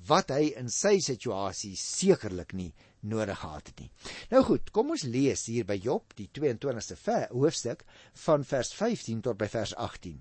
wat 0.08 0.32
hy 0.32 0.54
in 0.60 0.70
sy 0.72 0.98
situasie 1.04 1.76
sekerlik 1.80 2.54
nie 2.54 2.72
nodig 3.02 3.40
gehad 3.42 3.72
het 3.72 3.84
nie. 3.84 3.92
Nou 4.32 4.44
goed, 4.46 4.72
kom 4.72 4.92
ons 4.96 5.08
lees 5.08 5.48
hier 5.50 5.68
by 5.68 5.78
Job 5.82 6.16
die 6.20 6.30
22ste 6.34 6.98
hoofstuk 7.32 7.84
van 8.26 8.44
vers 8.48 8.74
15 8.76 9.24
tot 9.28 9.40
by 9.40 9.50
vers 9.52 9.76
18. 9.76 10.20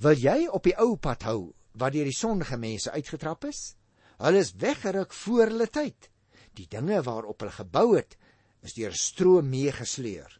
Wil 0.00 0.16
jy 0.16 0.46
op 0.48 0.64
die 0.64 0.76
ou 0.80 0.94
pad 0.96 1.26
hou 1.28 1.52
wat 1.80 1.92
deur 1.92 2.08
die 2.08 2.16
sondige 2.16 2.56
mense 2.56 2.92
uitgetrap 2.94 3.44
is? 3.50 3.74
Hulle 4.20 4.40
is 4.40 4.54
weggeruk 4.56 5.12
voor 5.12 5.50
hulle 5.52 5.66
tyd. 5.68 6.08
Die 6.56 6.64
dinge 6.72 7.02
waarop 7.04 7.42
hulle 7.44 7.52
gebou 7.52 7.98
het, 7.98 8.16
is 8.64 8.76
deur 8.78 8.96
stroom 8.96 9.50
meegesleur. 9.52 10.32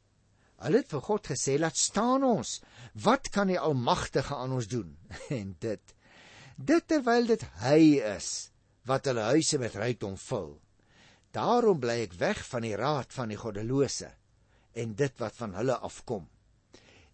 Hulle 0.65 0.81
het 0.81 0.89
vir 0.93 1.05
God 1.05 1.29
gesê: 1.33 1.59
"Laat 1.61 1.77
staan 1.77 2.25
ons. 2.25 2.63
Wat 3.05 3.29
kan 3.29 3.53
die 3.53 3.59
Almagtige 3.61 4.35
aan 4.37 4.57
ons 4.57 4.69
doen?" 4.69 4.97
en 5.41 5.57
dit 5.61 5.95
dit 6.57 6.89
terwyl 6.89 7.27
dit 7.27 7.45
hy 7.65 8.01
is 8.05 8.51
wat 8.85 9.07
hulle 9.09 9.29
huise 9.33 9.59
met 9.61 9.77
rykdom 9.77 10.17
vul. 10.21 10.51
Daarom 11.33 11.81
bly 11.81 12.01
ek 12.05 12.17
weg 12.21 12.41
van 12.49 12.65
die 12.65 12.77
raad 12.77 13.13
van 13.13 13.33
die 13.33 13.39
goddelose 13.41 14.11
en 14.73 14.97
dit 14.97 15.21
wat 15.21 15.37
van 15.37 15.55
hulle 15.57 15.77
afkom. 15.77 16.27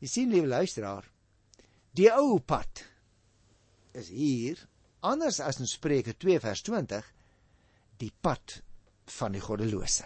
Jy 0.03 0.09
sien 0.11 0.33
liewe 0.35 0.51
luisteraar, 0.51 1.07
die 1.97 2.11
ou 2.13 2.37
pad 2.45 2.83
is 3.97 4.11
hier 4.13 4.59
anders 5.07 5.39
as 5.41 5.61
in 5.63 5.69
Spreuke 5.71 6.13
2 6.21 6.43
vers 6.45 6.61
20 6.67 7.07
die 8.03 8.11
pad 8.13 8.59
van 9.17 9.33
die 9.33 9.41
goddelose. 9.41 10.05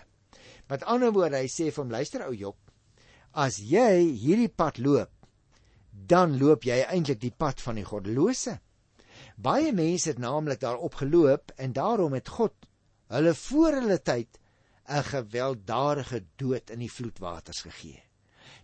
Met 0.70 0.84
ander 0.86 1.10
woorde, 1.10 1.40
hy 1.40 1.50
sê 1.50 1.70
vir 1.72 1.82
hom 1.82 1.90
luister 1.90 2.22
ou 2.28 2.34
Job, 2.36 2.58
as 3.34 3.58
jy 3.58 4.06
hierdie 4.22 4.52
pad 4.52 4.78
loop, 4.78 5.10
dan 5.90 6.36
loop 6.38 6.68
jy 6.68 6.78
eintlik 6.84 7.18
die 7.24 7.34
pad 7.34 7.62
van 7.64 7.80
die 7.80 7.86
goddelose. 7.88 8.60
Baie 9.34 9.72
mense 9.74 10.12
het 10.12 10.22
naamlik 10.22 10.62
daarop 10.62 11.00
geloop 11.00 11.50
en 11.58 11.74
daarom 11.74 12.14
het 12.14 12.30
God 12.38 12.54
hulle 13.10 13.34
voor 13.34 13.80
hulle 13.80 13.98
tyd 13.98 14.38
'n 14.86 15.02
gewelddadige 15.10 16.22
dood 16.36 16.70
in 16.70 16.86
die 16.86 16.92
vloedwaters 16.92 17.62
gegee. 17.66 18.02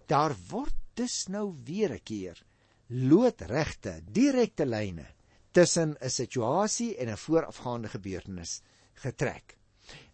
Daar 0.07 0.35
word 0.51 0.75
dus 0.95 1.27
nou 1.29 1.55
weer 1.65 1.91
'n 1.91 2.05
keer 2.05 2.46
loodregte, 2.89 4.01
direkte 4.05 4.67
lyne 4.67 5.07
tussen 5.53 5.97
'n 6.01 6.11
situasie 6.11 6.97
en 6.97 7.09
'n 7.09 7.17
voorafgaande 7.17 7.89
gebeurtenis 7.89 8.61
getrek. 8.95 9.57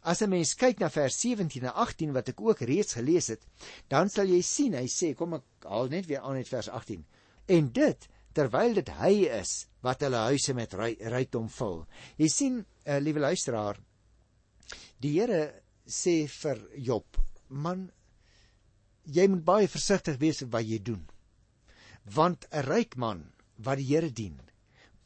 As 0.00 0.20
'n 0.22 0.28
mens 0.28 0.54
kyk 0.54 0.78
na 0.78 0.90
vers 0.90 1.20
17 1.20 1.62
en 1.62 1.74
18 1.74 2.12
wat 2.12 2.28
ek 2.28 2.40
ook 2.40 2.60
reeds 2.60 2.92
gelees 2.94 3.26
het, 3.26 3.42
dan 3.88 4.08
sal 4.08 4.26
jy 4.26 4.42
sien 4.42 4.74
hy 4.74 4.86
sê 4.86 5.14
kom 5.14 5.34
ek 5.34 5.42
haal 5.64 5.88
net 5.88 6.06
weer 6.06 6.20
aan 6.20 6.34
net 6.34 6.48
vers 6.48 6.68
18. 6.68 7.04
En 7.46 7.72
dit 7.72 8.08
terwyl 8.32 8.74
dit 8.74 8.88
hy 8.88 9.14
is 9.40 9.66
wat 9.80 10.00
hulle 10.00 10.16
huise 10.16 10.54
met 10.54 10.74
rykdom 11.14 11.48
vul. 11.48 11.86
Jy 12.16 12.28
sien, 12.28 12.66
uh, 12.86 12.98
liewe 12.98 13.20
luisteraar, 13.20 13.78
die 15.00 15.20
Here 15.20 15.62
sê 15.86 16.28
vir 16.28 16.58
Job, 16.76 17.18
man, 17.48 17.90
jy 19.04 19.26
moet 19.28 19.44
baie 19.44 19.68
versigtig 19.68 20.18
wees 20.18 20.42
wat 20.42 20.66
jy 20.66 20.78
doen. 20.78 21.02
Want 22.04 22.46
'n 22.50 22.64
ryk 22.66 22.96
man 22.96 23.32
wat 23.56 23.78
die 23.78 23.86
Here 23.86 24.10
dien, 24.10 24.40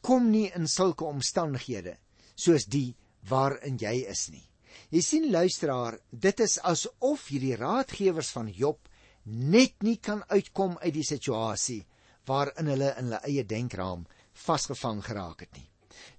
kom 0.01 0.31
nie 0.31 0.51
in 0.55 0.67
sulke 0.67 1.05
omstandighede 1.05 1.97
soos 2.35 2.65
die 2.65 2.95
waarin 3.29 3.79
jy 3.79 4.07
is 4.09 4.29
nie. 4.31 4.45
Jy 4.91 5.01
sien 5.03 5.31
luisteraar, 5.31 5.99
dit 6.11 6.41
is 6.41 6.59
asof 6.63 7.29
hierdie 7.29 7.57
raadgewers 7.57 8.31
van 8.31 8.49
Job 8.49 8.89
net 9.25 9.83
nie 9.83 9.97
kan 9.97 10.23
uitkom 10.29 10.77
uit 10.79 10.95
die 10.95 11.07
situasie 11.07 11.85
waarin 12.27 12.71
hulle 12.71 12.93
in 12.99 13.09
hulle 13.09 13.21
eie 13.27 13.45
denkraam 13.45 14.07
vasgevang 14.33 15.03
geraak 15.03 15.41
het 15.41 15.57
nie. 15.57 15.69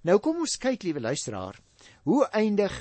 Nou 0.04 0.18
kom 0.18 0.42
ons 0.42 0.58
kyk 0.60 0.82
liewe 0.82 1.00
luisteraar, 1.00 1.56
hoe 2.04 2.26
eindig 2.34 2.74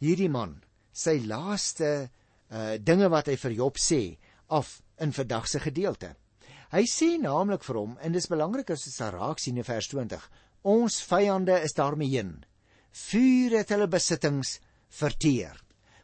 hierdie 0.00 0.30
man 0.32 0.58
sy 0.92 1.18
laaste 1.26 2.08
uh 2.48 2.78
dinge 2.80 3.10
wat 3.12 3.28
hy 3.28 3.36
vir 3.36 3.52
Job 3.52 3.76
sê 3.76 4.16
af 4.48 4.78
in 4.98 5.12
vandag 5.12 5.46
se 5.48 5.60
gedeelte. 5.60 6.14
Hy 6.68 6.82
sê 6.84 7.14
naamlik 7.16 7.62
vir 7.64 7.78
hom 7.80 7.94
en 8.04 8.12
dis 8.12 8.28
belangrik 8.28 8.74
as 8.74 8.84
ons 8.90 8.98
raak 9.14 9.40
sien 9.40 9.56
in 9.56 9.64
vers 9.64 9.86
20, 9.88 10.24
ons 10.68 10.98
vyande 11.08 11.56
is 11.64 11.76
daarmee 11.78 12.12
heen. 12.12 12.34
Vuur 13.08 13.56
het 13.56 13.72
hulle 13.72 13.88
besittings 13.88 14.58
verteer. 15.00 15.56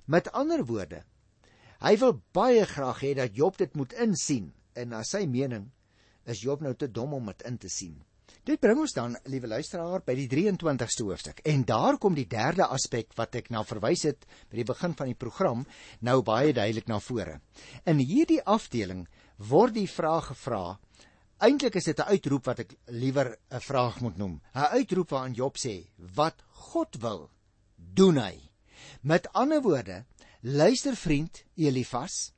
Met 0.08 0.30
ander 0.32 0.64
woorde, 0.64 1.02
hy 1.84 1.94
wil 2.00 2.16
baie 2.32 2.64
graag 2.68 3.04
hê 3.04 3.12
dat 3.18 3.36
Job 3.36 3.60
dit 3.60 3.76
moet 3.76 3.92
insien 4.06 4.52
en 4.72 4.92
na 4.94 5.02
sy 5.04 5.26
mening 5.28 5.68
is 6.24 6.40
Job 6.40 6.64
nou 6.64 6.72
te 6.72 6.88
dom 6.88 7.12
om 7.18 7.28
dit 7.28 7.44
in 7.48 7.60
te 7.60 7.68
sien. 7.68 8.00
Dit 8.44 8.60
bring 8.60 8.76
ons 8.80 8.92
dan, 8.92 9.14
liewe 9.32 9.48
luisteraar, 9.48 10.02
by 10.04 10.12
die 10.16 10.26
23ste 10.28 11.04
hoofstuk. 11.06 11.38
En 11.48 11.62
daar 11.64 11.96
kom 12.00 12.16
die 12.16 12.26
derde 12.28 12.66
aspek 12.72 13.12
wat 13.16 13.36
ek 13.40 13.48
na 13.52 13.62
verwys 13.64 14.02
het 14.04 14.26
by 14.50 14.58
die 14.58 14.66
begin 14.68 14.96
van 14.96 15.08
die 15.08 15.16
program, 15.16 15.62
nou 16.04 16.18
baie 16.24 16.52
duidelik 16.56 16.88
na 16.88 16.98
vore. 17.00 17.38
In 17.88 18.02
hierdie 18.04 18.42
afdeling 18.44 19.06
word 19.36 19.74
die 19.74 19.88
vraag 19.88 20.26
gevra. 20.26 20.78
Eintlik 21.38 21.74
is 21.74 21.84
dit 21.84 21.98
'n 21.98 22.10
uitroep 22.14 22.44
wat 22.44 22.58
ek 22.58 22.76
liewer 22.86 23.36
'n 23.50 23.60
vraag 23.60 24.00
moet 24.00 24.16
noem. 24.16 24.40
'n 24.54 24.72
Uitroep 24.78 25.10
waarin 25.10 25.34
Job 25.34 25.56
sê: 25.56 25.88
"Wat 26.14 26.42
God 26.50 26.96
wil, 27.00 27.30
doen 27.76 28.16
hy." 28.16 28.50
Met 29.02 29.32
ander 29.32 29.62
woorde, 29.62 30.04
luister 30.40 30.96
vriend 30.96 31.44
Elifas, 31.56 32.32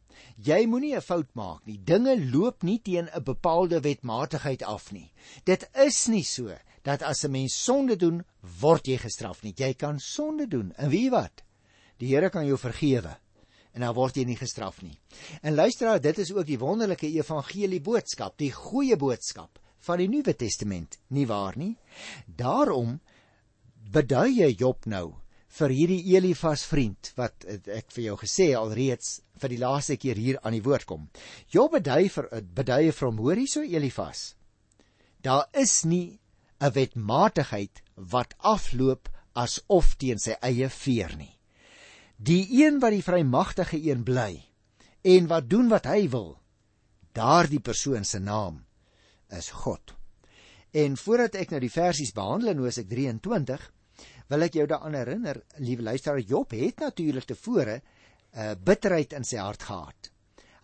Jy 0.48 0.66
moenie 0.66 0.94
'n 0.96 1.00
fout 1.00 1.34
maak 1.34 1.66
nie. 1.66 1.78
Dinge 1.78 2.14
loop 2.32 2.62
nie 2.62 2.78
teen 2.80 3.08
'n 3.08 3.22
bepaalde 3.22 3.80
wetmatigheid 3.80 4.62
af 4.62 4.92
nie. 4.92 5.12
Dit 5.44 5.68
is 5.74 6.06
nie 6.06 6.24
so 6.24 6.56
dat 6.82 7.02
as 7.02 7.24
'n 7.24 7.30
mens 7.30 7.64
sonde 7.64 7.96
doen, 7.96 8.24
word 8.60 8.86
jy 8.86 8.96
gestraf 8.96 9.42
nie. 9.42 9.54
Jy 9.56 9.74
kan 9.74 9.98
sonde 9.98 10.46
doen. 10.46 10.72
En 10.76 10.88
wie 10.88 11.10
wat? 11.10 11.42
Die 11.98 12.14
Here 12.14 12.30
kan 12.30 12.46
jou 12.46 12.58
vergewe 12.58 13.18
en 13.76 13.84
dan 13.84 13.94
word 13.96 14.16
jy 14.16 14.24
nie 14.24 14.38
gestraf 14.40 14.80
nie. 14.82 14.96
En 15.44 15.54
luister, 15.54 16.00
dit 16.00 16.18
is 16.24 16.32
ook 16.32 16.48
die 16.48 16.58
wonderlike 16.60 17.10
evangelie 17.12 17.82
boodskap, 17.84 18.38
die 18.40 18.52
goeie 18.54 18.96
boodskap 18.96 19.60
van 19.86 20.00
die 20.00 20.08
Nuwe 20.10 20.32
Testament, 20.34 20.96
nie 21.12 21.26
waar 21.28 21.58
nie? 21.60 21.74
Daarom 22.26 22.96
bedui 23.92 24.40
jy 24.40 24.48
Job 24.56 24.88
nou 24.88 25.12
vir 25.56 25.72
hierdie 25.72 26.16
Elifas 26.16 26.64
vriend 26.68 27.12
wat 27.16 27.44
ek 27.48 27.92
vir 27.94 28.08
jou 28.08 28.16
gesê 28.20 28.48
alreeds 28.58 29.20
vir 29.40 29.52
die 29.52 29.60
laaste 29.60 29.96
keer 30.00 30.18
hier 30.18 30.40
aan 30.42 30.56
die 30.56 30.64
woord 30.64 30.88
kom. 30.88 31.06
Job 31.52 31.76
bedui 31.76 32.08
vir 32.12 32.28
bedui 32.56 32.90
vir 32.90 33.08
hom 33.08 33.22
hoor 33.22 33.40
hierso 33.40 33.62
Elifas. 33.62 34.32
Daar 35.22 35.46
is 35.52 35.84
nie 35.84 36.18
'n 36.60 36.72
wetmatigheid 36.72 37.82
wat 37.96 38.34
afloop 38.40 39.08
asof 39.34 39.96
teen 40.00 40.18
sy 40.18 40.36
eie 40.42 40.68
veer 40.68 41.16
nie. 41.16 41.35
Die 42.16 42.64
een 42.64 42.80
wat 42.80 42.94
die 42.94 43.04
vrymagtige 43.04 43.76
een 43.76 44.02
bly 44.04 44.40
en 45.02 45.26
wat 45.28 45.50
doen 45.50 45.68
wat 45.68 45.84
hy 45.84 46.08
wil, 46.08 46.38
daardie 47.12 47.60
persoon 47.60 48.04
se 48.04 48.18
naam 48.18 48.62
is 49.28 49.50
God. 49.50 49.92
En 50.72 50.96
voordat 50.96 51.36
ek 51.40 51.52
nou 51.52 51.60
die 51.60 51.72
versies 51.72 52.14
behandel 52.16 52.54
in 52.54 52.62
Hosea 52.64 52.88
23 52.88 53.70
wil 54.32 54.42
ek 54.42 54.56
jou 54.58 54.66
daaraan 54.66 54.96
herinner, 54.96 55.38
liewe 55.62 55.84
luisteraar, 55.86 56.20
Job 56.20 56.50
het 56.56 56.80
natuurlik 56.82 57.24
tevore 57.24 57.76
'n 57.76 57.82
uh, 58.38 58.50
eh, 58.50 58.56
bitterheid 58.58 59.12
in 59.12 59.24
sy 59.24 59.36
hart 59.36 59.62
gehad. 59.62 60.10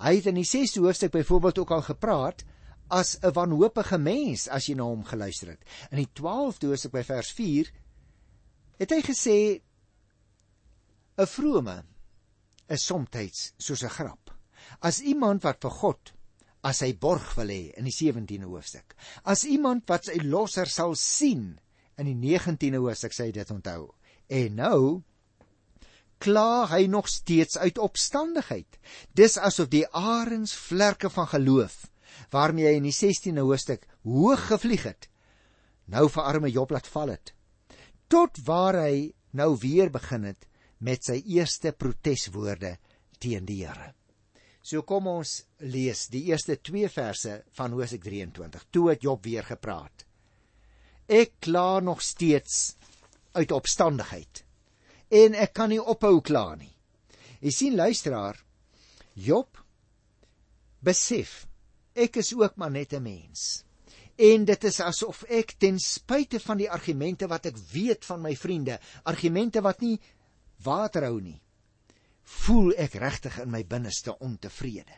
Hy 0.02 0.16
het 0.16 0.26
in 0.26 0.34
die 0.34 0.48
6de 0.48 0.80
hoofstuk 0.80 1.12
byvoorbeeld 1.12 1.58
ook 1.58 1.70
al 1.70 1.82
gepraat 1.82 2.44
as 2.88 3.18
'n 3.22 3.32
wanhoopige 3.32 3.98
mens 3.98 4.48
as 4.48 4.66
jy 4.66 4.74
na 4.74 4.82
hom 4.82 5.04
geluister 5.04 5.48
het. 5.48 5.64
In 5.90 5.96
die 5.96 6.10
12de 6.12 6.66
hoofstuk 6.66 6.92
by 6.92 7.02
vers 7.02 7.32
4 7.32 7.70
het 8.78 8.90
hy 8.90 9.00
gesê 9.00 9.62
'n 11.18 11.26
vrome 11.26 11.82
is 12.68 12.84
soms 12.84 13.52
soos 13.58 13.82
'n 13.84 13.88
grap. 13.98 14.30
As 14.80 15.00
iemand 15.00 15.42
wat 15.42 15.60
vir 15.60 15.70
God 15.70 16.12
as 16.62 16.80
hy 16.80 16.92
borg 16.94 17.34
wil 17.36 17.50
hê 17.50 17.72
in 17.76 17.84
die 17.84 17.94
17de 17.94 18.46
hoofstuk. 18.46 18.94
As 19.24 19.44
iemand 19.44 19.88
wat 19.90 20.06
sy 20.06 20.20
losser 20.22 20.70
sal 20.70 20.94
sien 20.94 21.58
in 21.98 22.06
die 22.06 22.18
19de 22.38 22.78
hoofstuk 22.78 23.12
sê 23.12 23.30
dit 23.34 23.50
onthou. 23.50 23.90
En 24.30 24.54
nou 24.56 25.02
kla 26.22 26.68
hy 26.70 26.86
nog 26.86 27.08
steeds 27.10 27.58
uit 27.58 27.78
opstandigheid. 27.82 28.78
Dis 29.12 29.36
asof 29.36 29.68
die 29.72 29.86
arends 29.90 30.54
vlerke 30.54 31.10
van 31.10 31.28
geloof 31.34 31.88
waarmee 32.30 32.68
hy 32.68 32.76
in 32.78 32.86
die 32.86 32.94
16de 32.94 33.42
hoofstuk 33.42 33.86
hoog 34.06 34.46
gevlieg 34.48 34.84
het, 34.86 35.08
nou 35.88 36.06
vir 36.12 36.22
arme 36.22 36.50
Job 36.52 36.70
laat 36.72 36.86
val 36.88 37.10
het. 37.12 37.32
Tot 38.08 38.38
waar 38.46 38.78
hy 38.84 39.12
nou 39.36 39.56
weer 39.60 39.90
begin 39.92 40.28
het 40.28 40.46
met 40.82 41.04
sy 41.06 41.20
eerste 41.36 41.72
proteswoorde 41.72 42.76
teen 43.22 43.46
die 43.46 43.62
Here. 43.62 43.92
So 44.62 44.82
kom 44.86 45.08
ons 45.10 45.40
lees 45.66 46.06
die 46.10 46.24
eerste 46.30 46.56
2 46.62 46.90
verse 46.92 47.40
van 47.58 47.74
Hosea 47.74 48.02
23. 48.02 48.68
Toe 48.70 48.90
het 48.92 49.02
Job 49.02 49.24
weer 49.26 49.46
gepraat. 49.46 50.06
Ek 51.10 51.34
kla 51.42 51.80
nog 51.82 52.02
steeds 52.02 52.76
uit 53.34 53.52
opstandigheid 53.52 54.44
en 55.12 55.34
ek 55.36 55.52
kan 55.56 55.68
nie 55.72 55.80
ophou 55.80 56.20
kla 56.24 56.54
nie. 56.56 56.70
Jy 57.42 57.50
sien 57.52 57.74
luisteraar, 57.76 58.38
Job 59.18 59.58
besef 60.80 61.42
ek 61.92 62.16
is 62.22 62.32
ook 62.32 62.56
maar 62.56 62.70
net 62.70 62.94
'n 62.94 63.02
mens. 63.02 63.64
En 64.16 64.44
dit 64.44 64.64
is 64.64 64.80
asof 64.80 65.24
ek 65.28 65.54
ten 65.58 65.78
spyte 65.78 66.40
van 66.40 66.58
die 66.58 66.70
argumente 66.70 67.26
wat 67.28 67.46
ek 67.46 67.56
weet 67.72 68.04
van 68.04 68.22
my 68.22 68.34
vriende, 68.36 68.78
argumente 69.04 69.60
wat 69.60 69.80
nie 69.80 69.98
water 70.64 71.06
hou 71.08 71.20
nie, 71.20 71.40
voel 72.22 72.72
ek 72.78 72.96
regtig 73.02 73.38
in 73.42 73.50
my 73.50 73.62
binneste 73.66 74.14
ontevrede. 74.22 74.94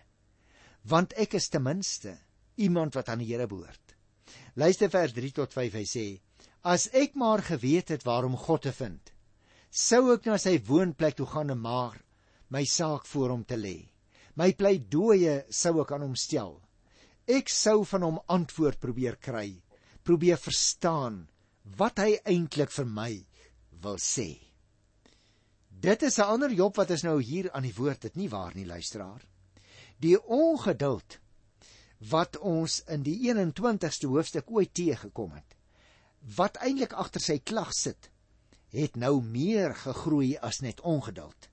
Want 0.90 1.16
ek 1.16 1.38
is 1.40 1.48
ten 1.48 1.64
minste 1.64 2.18
iemand 2.60 2.94
wat 2.94 3.08
aan 3.08 3.22
die 3.24 3.30
Here 3.32 3.46
behoort. 3.48 3.96
Luister 4.54 4.90
vers 4.92 5.14
3 5.16 5.32
tot 5.40 5.54
5 5.56 5.78
hy 5.80 5.84
sê: 5.88 6.06
As 6.62 6.88
ek 6.92 7.16
maar 7.18 7.42
geweet 7.42 7.90
het 7.94 8.04
waarom 8.06 8.36
God 8.36 8.62
te 8.68 8.72
vind, 8.72 9.10
sou 9.70 10.12
ek 10.14 10.28
na 10.28 10.38
sy 10.38 10.58
woonplek 10.68 11.18
toe 11.18 11.26
gaan 11.26 11.50
en 11.50 11.60
maar 11.60 11.98
my 12.54 12.62
saak 12.68 13.08
voor 13.10 13.34
hom 13.34 13.44
te 13.44 13.58
lê. 13.58 13.90
My 14.36 14.52
pleidooie 14.52 15.44
sou 15.50 15.80
ek 15.82 15.92
aan 15.94 16.06
hom 16.06 16.16
stel. 16.18 16.58
Ek 17.26 17.48
sou 17.48 17.82
van 17.88 18.04
hom 18.04 18.20
antwoord 18.28 18.80
probeer 18.82 19.16
kry, 19.16 19.62
probeer 20.04 20.38
verstaan 20.38 21.24
wat 21.78 22.02
hy 22.02 22.18
eintlik 22.28 22.72
vir 22.74 22.88
my 22.88 23.12
wil 23.84 23.96
sê. 23.96 24.43
Dit 25.84 26.02
is 26.02 26.16
'n 26.16 26.22
ander 26.32 26.52
Job 26.52 26.76
wat 26.76 26.90
is 26.90 27.02
nou 27.02 27.22
hier 27.22 27.50
aan 27.52 27.62
die 27.62 27.74
woord, 27.76 28.00
dit 28.00 28.14
nie 28.16 28.28
waar 28.28 28.54
nie 28.54 28.64
luisteraar. 28.66 29.20
Die 30.00 30.16
ongeduld 30.22 31.18
wat 31.98 32.38
ons 32.38 32.80
in 32.88 33.02
die 33.02 33.18
21ste 33.28 34.08
hoofstuk 34.08 34.48
ooit 34.50 34.72
teëgekom 34.74 35.32
het, 35.32 35.56
wat 36.36 36.56
eintlik 36.56 36.92
agter 36.92 37.20
sy 37.20 37.38
klag 37.38 37.72
sit, 37.72 38.10
het 38.68 38.96
nou 38.96 39.20
meer 39.22 39.74
gegroei 39.74 40.38
as 40.38 40.60
net 40.60 40.80
ongeduld. 40.80 41.50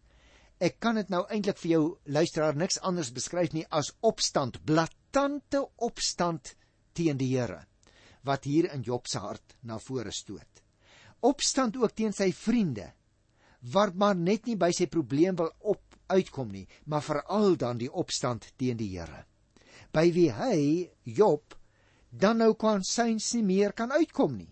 Ek 0.60 0.80
kan 0.80 0.96
dit 0.96 1.10
nou 1.10 1.26
eintlik 1.28 1.58
vir 1.58 1.72
jou 1.72 1.98
luisteraar 2.06 2.56
niks 2.56 2.80
anders 2.80 3.12
beskryf 3.12 3.52
nie 3.52 3.66
as 3.70 3.92
opstand, 4.00 4.64
blaatante 4.64 5.68
opstand 5.76 6.56
teen 6.94 7.18
die 7.18 7.36
Here 7.36 7.66
wat 8.24 8.44
hier 8.44 8.72
in 8.72 8.82
Job 8.82 9.08
se 9.08 9.20
hart 9.20 9.58
na 9.62 9.80
vore 9.80 10.12
stoot. 10.12 10.64
Opstand 11.20 11.76
ook 11.78 11.92
teen 11.92 12.14
sy 12.14 12.32
vriende 12.32 12.94
wat 13.62 13.96
maar 13.96 14.16
net 14.16 14.48
nie 14.50 14.58
by 14.58 14.72
sy 14.74 14.88
probleem 14.90 15.38
wil 15.38 15.52
op 15.60 15.82
uitkom 16.12 16.50
nie, 16.52 16.68
maar 16.86 17.04
veral 17.06 17.56
dan 17.56 17.78
die 17.78 17.92
opstand 17.92 18.52
teen 18.58 18.78
die 18.78 18.90
Here. 18.98 19.26
By 19.94 20.12
wie 20.12 20.32
hy 20.32 20.90
Job 21.04 21.56
dan 22.12 22.42
nou 22.42 22.54
kan 22.60 22.84
syns 22.84 23.32
nie 23.38 23.46
meer 23.48 23.72
kan 23.74 23.92
uitkom 23.92 24.36
nie. 24.36 24.50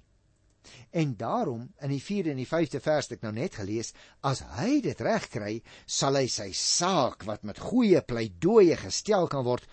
En 0.91 1.15
daarom 1.17 1.67
in 1.81 1.91
die 1.91 2.01
4de 2.01 2.31
en 2.31 2.39
die 2.39 2.47
5de 2.47 2.79
vers 2.83 3.09
het 3.09 3.17
ek 3.17 3.25
nou 3.25 3.33
net 3.35 3.57
gelees, 3.59 3.91
as 4.21 4.41
hy 4.57 4.79
dit 4.85 5.01
reg 5.01 5.27
kry, 5.31 5.53
sal 5.85 6.17
hy 6.19 6.27
sy 6.31 6.49
saak 6.55 7.25
wat 7.27 7.43
met 7.47 7.59
goeie 7.59 8.01
pleidooie 8.05 8.77
gestel 8.79 9.27
kan 9.31 9.45
word 9.47 9.67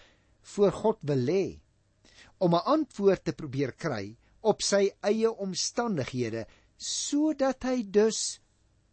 voor 0.54 0.72
God 0.72 1.02
belê 1.02 1.58
om 2.38 2.54
'n 2.54 2.66
antwoord 2.76 3.24
te 3.24 3.32
probeer 3.32 3.72
kry 3.72 4.16
op 4.42 4.62
sy 4.62 4.90
eie 5.02 5.30
omstandighede 5.30 6.46
sodat 6.76 7.64
hy 7.64 7.82
dus 7.82 8.40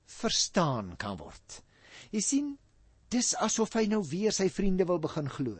verstaan 0.09 0.95
kan 0.97 1.17
word. 1.17 1.61
Jy 2.11 2.21
sien, 2.21 2.49
dis 3.09 3.33
asof 3.41 3.73
hy 3.77 3.85
nou 3.91 4.01
weer 4.07 4.33
sy 4.33 4.49
vriende 4.49 4.87
wil 4.89 5.01
begin 5.03 5.29
glo. 5.29 5.57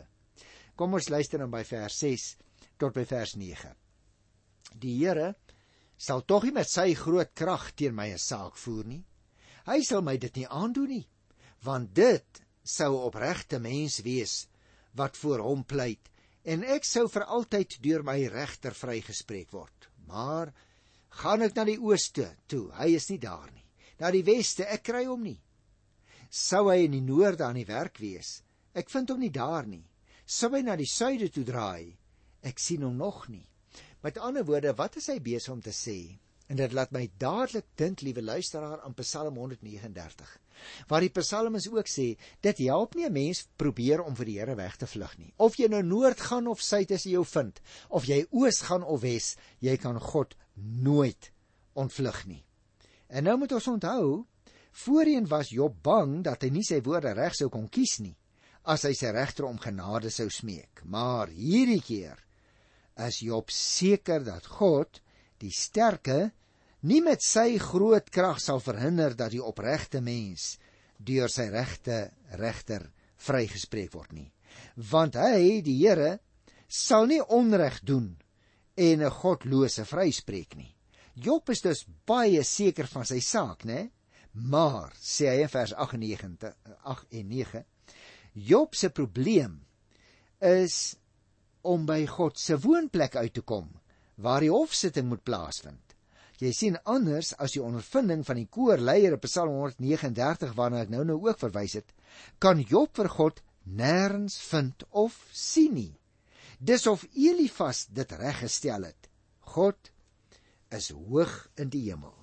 Kom 0.76 0.96
ons 0.98 1.10
luister 1.10 1.42
dan 1.42 1.52
by 1.54 1.64
vers 1.68 2.00
6 2.02 2.28
tot 2.82 2.96
by 2.96 3.06
vers 3.06 3.36
9. 3.38 3.74
Die 4.82 4.96
Here 4.98 5.34
sal 5.98 6.24
tog 6.28 6.48
nie 6.48 6.56
met 6.56 6.70
sy 6.70 6.94
groot 6.98 7.34
krag 7.38 7.72
teen 7.78 7.96
my 7.96 8.10
'n 8.12 8.18
saak 8.18 8.58
voer 8.58 8.86
nie. 8.86 9.04
Hy 9.66 9.82
sal 9.84 10.02
my 10.02 10.18
dit 10.18 10.36
nie 10.36 10.48
aandoen 10.48 10.90
nie, 10.90 11.08
want 11.64 11.94
dit 11.94 12.42
sou 12.64 12.96
opregte 13.06 13.60
mens 13.60 14.02
wees 14.04 14.48
wat 14.96 15.18
voor 15.18 15.40
hom 15.40 15.64
pleit 15.64 16.10
en 16.44 16.64
ek 16.64 16.86
sou 16.86 17.08
vir 17.08 17.24
altyd 17.24 17.78
deur 17.84 18.04
my 18.04 18.28
regter 18.28 18.76
vrygespreek 18.76 19.52
word. 19.52 19.90
Maar 20.08 20.52
gaan 21.22 21.42
ek 21.42 21.56
na 21.56 21.64
die 21.64 21.80
ooste 21.80 22.36
toe, 22.48 22.72
hy 22.76 22.96
is 22.96 23.10
nie 23.10 23.20
daar 23.20 23.50
nie. 23.52 23.63
Na 24.00 24.12
die 24.12 24.24
weste, 24.24 24.66
ek 24.66 24.84
kry 24.90 25.06
hom 25.06 25.24
nie. 25.24 25.40
Sou 26.30 26.66
hy 26.72 26.84
in 26.88 26.96
die 26.98 27.06
noorde 27.06 27.46
aan 27.46 27.60
die 27.60 27.70
werk 27.70 28.00
wees, 28.02 28.42
ek 28.74 28.90
vind 28.90 29.14
hom 29.14 29.22
nie 29.22 29.34
daar 29.34 29.68
nie. 29.70 29.84
Sou 30.26 30.50
hy 30.56 30.64
na 30.66 30.76
die 30.80 30.90
suide 30.90 31.30
toe 31.30 31.44
draai, 31.46 31.94
ek 32.42 32.60
sien 32.60 32.84
hom 32.88 32.98
nog 32.98 33.28
nie. 33.30 33.46
Met 34.04 34.18
ander 34.18 34.44
woorde, 34.44 34.74
wat 34.76 34.98
is 35.00 35.12
hy 35.12 35.20
besig 35.24 35.54
om 35.54 35.62
te 35.62 35.72
sê? 35.72 36.18
En 36.52 36.60
dit 36.60 36.74
laat 36.76 36.92
my 36.92 37.06
dadelik 37.18 37.70
dink, 37.80 38.02
liewe 38.04 38.22
luisteraar, 38.22 38.82
aan 38.84 38.96
Psalm 39.00 39.38
139. 39.40 40.34
Waar 40.90 41.06
die 41.06 41.12
psalmis 41.14 41.70
ook 41.72 41.90
sê, 41.90 42.14
dit 42.46 42.64
help 42.68 42.96
nie 42.96 43.06
'n 43.06 43.14
mens 43.14 43.48
probeer 43.58 44.04
om 44.04 44.16
vir 44.16 44.26
die 44.26 44.40
Here 44.40 44.56
weg 44.56 44.76
te 44.78 44.88
vlug 44.88 45.18
nie. 45.18 45.34
Of 45.38 45.56
jy 45.56 45.68
nou 45.68 45.82
noord 45.84 46.20
gaan 46.20 46.48
of 46.48 46.62
suid 46.62 46.92
as 46.92 47.06
jy 47.06 47.12
jou 47.12 47.26
vind, 47.26 47.62
of 47.90 48.06
jy 48.06 48.26
oos 48.32 48.62
gaan 48.62 48.84
of 48.84 49.02
wes, 49.02 49.36
jy 49.60 49.78
kan 49.78 50.00
God 50.00 50.36
nooit 50.56 51.32
ontvlug 51.74 52.26
nie. 52.26 52.44
En 53.14 53.28
nou 53.28 53.38
moet 53.38 53.52
ons 53.54 53.70
onthou, 53.76 54.06
voorheen 54.84 55.28
was 55.30 55.54
Job 55.54 55.76
bang 55.86 56.22
dat 56.26 56.42
hy 56.42 56.50
nie 56.56 56.66
sy 56.66 56.80
woorde 56.86 57.14
reg 57.14 57.36
sou 57.38 57.50
kon 57.54 57.70
kies 57.70 58.00
nie 58.02 58.16
as 58.64 58.86
hy 58.88 58.94
sy 58.96 59.10
regter 59.12 59.46
om 59.48 59.60
genade 59.60 60.12
sou 60.14 60.30
smeek. 60.32 60.82
Maar 60.88 61.32
hierdie 61.36 61.82
keer 61.84 62.20
is 63.04 63.20
Job 63.26 63.52
seker 63.52 64.24
dat 64.24 64.48
God, 64.48 65.02
die 65.44 65.52
sterke, 65.52 66.32
nie 66.88 67.02
met 67.04 67.24
sy 67.24 67.58
groot 67.60 68.10
krag 68.14 68.40
sal 68.44 68.64
verhinder 68.64 69.16
dat 69.20 69.34
die 69.36 69.44
opregte 69.44 70.02
mens 70.04 70.56
deur 71.04 71.32
sy 71.32 71.50
regte 71.52 72.14
regter 72.40 72.88
vrygespreek 73.24 73.92
word 73.96 74.14
nie. 74.16 74.30
Want 74.76 75.18
hy, 75.20 75.60
die 75.66 75.76
Here, 75.82 76.18
sal 76.68 77.08
nie 77.10 77.22
onreg 77.22 77.82
doen 77.84 78.16
en 78.76 79.04
'n 79.04 79.12
godlose 79.12 79.86
vryspreek 79.86 80.56
nie. 80.56 80.72
Job 81.14 81.50
is 81.54 81.62
dus 81.62 81.84
baie 82.10 82.42
seker 82.44 82.88
van 82.90 83.06
sy 83.06 83.20
saak, 83.22 83.68
né? 83.70 83.92
Maar 84.34 84.96
sê 84.98 85.30
hy 85.30 85.44
in 85.46 85.52
vers 85.52 85.76
98 85.78 86.56
8 86.90 87.20
en 87.20 87.30
9, 87.30 87.64
Job 88.34 88.74
se 88.74 88.90
probleem 88.90 89.60
is 90.42 90.96
om 91.62 91.86
by 91.86 92.02
God 92.10 92.40
se 92.42 92.58
woonplek 92.58 93.16
uit 93.16 93.34
te 93.38 93.44
kom 93.46 93.70
waar 94.24 94.42
die 94.42 94.52
hofsitting 94.52 95.08
moet 95.10 95.24
plaasvind. 95.26 95.94
Jy 96.42 96.52
sien 96.54 96.78
anders 96.90 97.32
as 97.42 97.54
die 97.56 97.62
ondervinding 97.64 98.26
van 98.28 98.40
die 98.42 98.50
koorleier 98.52 99.16
op 99.16 99.24
Psalm 99.28 99.54
139 99.62 100.56
waarna 100.58 100.82
ek 100.84 100.92
nou 100.92 101.06
nou 101.08 101.20
ook 101.30 101.40
verwys 101.40 101.78
het, 101.78 101.94
kan 102.42 102.60
Job 102.60 102.98
vir 102.98 103.10
God 103.14 103.42
nêrens 103.64 104.40
vind 104.50 104.84
of 104.90 105.16
sien 105.32 105.78
nie. 105.78 105.94
Dis 106.60 106.88
of 106.90 107.06
Elifas 107.14 107.86
dit 107.94 108.12
reggestel 108.20 108.90
het. 108.90 109.10
God 109.54 109.93
is 110.74 110.92
hoog 110.92 111.34
in 111.60 111.70
die 111.74 111.86
hemel. 111.90 112.16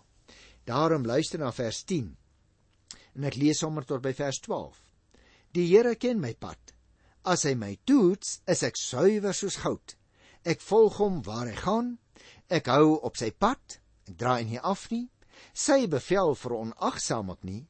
Daarom 0.66 1.06
luister 1.06 1.40
na 1.40 1.52
vers 1.52 1.84
10. 1.84 2.10
En 3.16 3.26
ek 3.26 3.38
lees 3.40 3.62
sommer 3.62 3.86
tot 3.86 4.02
by 4.04 4.12
vers 4.14 4.38
12. 4.44 4.76
Die 5.56 5.66
Here 5.70 5.96
ken 5.98 6.20
my 6.22 6.34
pad 6.38 6.74
As 7.24 7.44
hy 7.44 7.52
my 7.54 7.74
toets, 7.84 8.38
is 8.48 8.62
ek 8.64 8.78
suiwer 8.80 9.34
soos 9.36 9.58
goud. 9.60 9.94
Ek 10.48 10.62
volg 10.64 10.96
hom 11.02 11.20
waar 11.26 11.50
hy 11.50 11.56
gaan. 11.58 11.90
Ek 12.48 12.70
hou 12.72 12.96
op 13.04 13.18
sy 13.20 13.28
pad. 13.30 13.76
Ek 14.08 14.16
draai 14.16 14.44
nie 14.48 14.60
af 14.60 14.86
nie. 14.90 15.10
Sy 15.52 15.84
bevel 15.90 16.32
vir 16.40 16.56
onagsaam 16.56 17.32
ek 17.34 17.44
nie. 17.44 17.66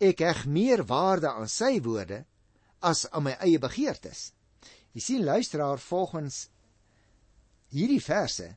Ek 0.00 0.22
heg 0.24 0.46
meer 0.48 0.86
waarde 0.88 1.28
aan 1.28 1.52
sy 1.52 1.76
woorde 1.84 2.24
as 2.80 3.04
aan 3.12 3.26
my 3.28 3.34
eie 3.44 3.60
begeertes. 3.60 4.32
Jy 4.96 5.04
sien 5.04 5.26
luisteraar 5.26 5.82
volgens 5.82 6.46
hierdie 7.74 8.00
verse 8.00 8.48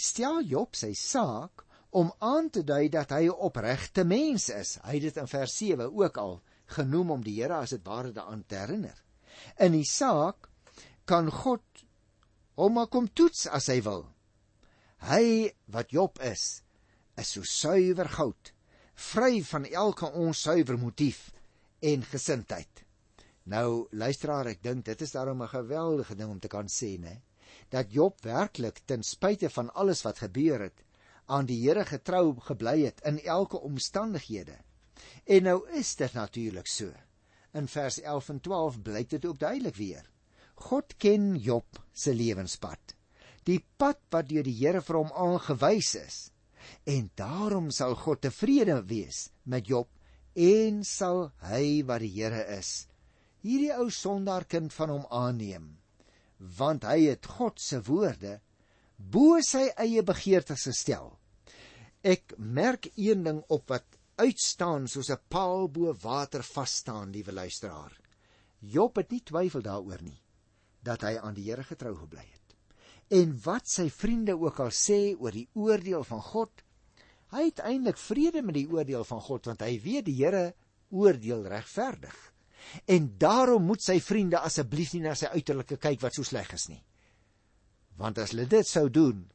stel 0.00 0.42
Job 0.42 0.76
sy 0.76 0.92
saak 0.96 1.64
om 1.90 2.12
aan 2.18 2.50
te 2.50 2.62
dui 2.64 2.88
dat 2.88 3.10
hy 3.10 3.26
'n 3.28 3.42
opregte 3.48 4.04
mens 4.04 4.48
is. 4.48 4.78
Hy 4.84 4.94
het 4.94 5.02
dit 5.02 5.16
in 5.16 5.26
vers 5.26 5.56
7 5.56 5.92
ook 5.92 6.16
al 6.16 6.40
genoem 6.66 7.10
om 7.10 7.22
die 7.22 7.42
Here 7.42 7.54
as 7.54 7.70
dit 7.70 7.84
ware 7.84 8.12
daaraan 8.12 8.44
te 8.46 8.56
herinner. 8.56 8.96
In 9.58 9.72
die 9.72 9.84
saak 9.84 10.48
kan 11.04 11.30
God 11.30 11.62
hom 12.54 12.72
maar 12.72 12.86
kom 12.86 13.08
toets 13.08 13.46
as 13.46 13.66
hy 13.66 13.80
wil. 13.82 14.06
Hy 15.08 15.52
wat 15.66 15.90
Job 15.90 16.20
is, 16.20 16.62
is 17.16 17.32
so 17.32 17.42
suiwer 17.42 18.08
goud, 18.08 18.52
vry 18.94 19.40
van 19.42 19.64
elke 19.64 20.06
onsuiwer 20.06 20.78
motief 20.78 21.30
en 21.80 22.04
gesindheid. 22.04 22.84
Nou 23.44 23.88
luisteraar, 23.90 24.46
ek 24.52 24.62
dink 24.62 24.84
dit 24.84 25.02
is 25.02 25.12
daarom 25.12 25.42
'n 25.42 25.48
geweldige 25.48 26.14
ding 26.14 26.30
om 26.30 26.40
te 26.40 26.48
kan 26.48 26.68
sê, 26.68 26.98
né, 27.00 27.22
dat 27.70 27.92
Job 27.94 28.22
werklik 28.26 28.82
ten 28.84 29.02
spyte 29.02 29.50
van 29.50 29.70
alles 29.74 30.02
wat 30.02 30.22
gebeur 30.26 30.60
het, 30.68 30.84
aan 31.26 31.46
die 31.46 31.60
Here 31.62 31.84
getrou 31.86 32.34
gebly 32.40 32.82
het 32.84 33.00
in 33.06 33.22
elke 33.22 33.60
omstandighede 33.60 34.58
En 35.24 35.46
nou 35.46 35.58
is 35.78 35.94
dit 35.96 36.12
natuurlik 36.12 36.66
so. 36.66 36.92
In 37.56 37.68
vers 37.68 38.00
11 38.00 38.28
en 38.34 38.40
12 38.40 38.80
blyk 38.82 39.10
dit 39.10 39.26
ook 39.26 39.38
duidelik 39.38 39.76
weer. 39.76 40.10
God 40.54 40.96
ken 40.96 41.34
Job 41.36 41.80
se 41.92 42.14
lewenspad. 42.14 42.94
Die 43.48 43.60
pad 43.76 43.98
wat 44.12 44.28
deur 44.28 44.44
die 44.44 44.56
Here 44.58 44.82
vir 44.84 44.98
hom 45.00 45.12
aangewys 45.16 45.94
is. 46.00 46.18
En 46.84 47.08
daarom 47.16 47.70
sal 47.74 47.96
God 47.96 48.20
tevrede 48.26 48.82
wees 48.86 49.28
met 49.42 49.66
Job 49.66 49.88
en 50.36 50.84
sal 50.84 51.30
hy 51.48 51.80
wat 51.88 52.04
die 52.04 52.12
Here 52.14 52.44
is, 52.58 52.86
hierdie 53.42 53.72
ou 53.74 53.88
sondaar 53.90 54.44
kind 54.44 54.70
van 54.76 54.92
hom 54.92 55.06
aanneem, 55.10 55.72
want 56.40 56.84
hy 56.88 57.10
het 57.10 57.26
God 57.26 57.60
se 57.60 57.80
woorde 57.84 58.40
bo 58.96 59.40
sy 59.44 59.68
eie 59.80 60.02
begeertes 60.04 60.66
gestel. 60.68 61.12
Ek 62.00 62.34
merk 62.38 62.88
een 62.96 63.24
ding 63.24 63.40
op 63.48 63.68
wat 63.68 63.98
uitstaan 64.20 64.88
soos 64.88 65.10
'n 65.10 65.20
paal 65.28 65.68
bo 65.68 65.92
water 65.92 66.42
vas 66.42 66.76
staan, 66.76 67.12
liewe 67.12 67.32
luisteraar. 67.32 67.92
Job 68.60 68.96
het 68.96 69.10
nie 69.10 69.22
twyfel 69.22 69.62
daaroor 69.62 70.02
nie 70.02 70.20
dat 70.82 71.02
hy 71.02 71.16
aan 71.16 71.34
die 71.34 71.44
Here 71.50 71.62
getrou 71.62 71.94
gebly 71.96 72.24
het. 72.24 72.56
En 73.10 73.40
wat 73.44 73.68
sy 73.68 73.90
vriende 73.90 74.38
ook 74.38 74.60
al 74.60 74.70
sê 74.70 75.14
oor 75.18 75.30
die 75.30 75.48
oordeel 75.52 76.04
van 76.04 76.22
God, 76.22 76.62
hy 77.28 77.44
het 77.44 77.58
eintlik 77.58 77.98
vrede 77.98 78.42
met 78.42 78.54
die 78.54 78.68
oordeel 78.70 79.04
van 79.04 79.20
God 79.20 79.46
want 79.46 79.60
hy 79.60 79.80
weet 79.80 80.04
die 80.04 80.24
Here 80.24 80.54
oordeel 80.90 81.46
regverdig. 81.46 82.29
En 82.86 83.10
daarom 83.18 83.66
moet 83.66 83.82
sy 83.82 83.98
vriende 84.00 84.38
asseblief 84.38 84.92
nie 84.94 85.02
na 85.04 85.14
sy 85.14 85.30
uiterlike 85.34 85.76
kyk 85.76 86.00
wat 86.00 86.14
so 86.14 86.26
sleg 86.26 86.52
is 86.56 86.68
nie. 86.68 86.82
Want 88.00 88.18
as 88.18 88.32
hulle 88.34 88.46
dit 88.48 88.66
sou 88.66 88.88
doen, 88.88 89.26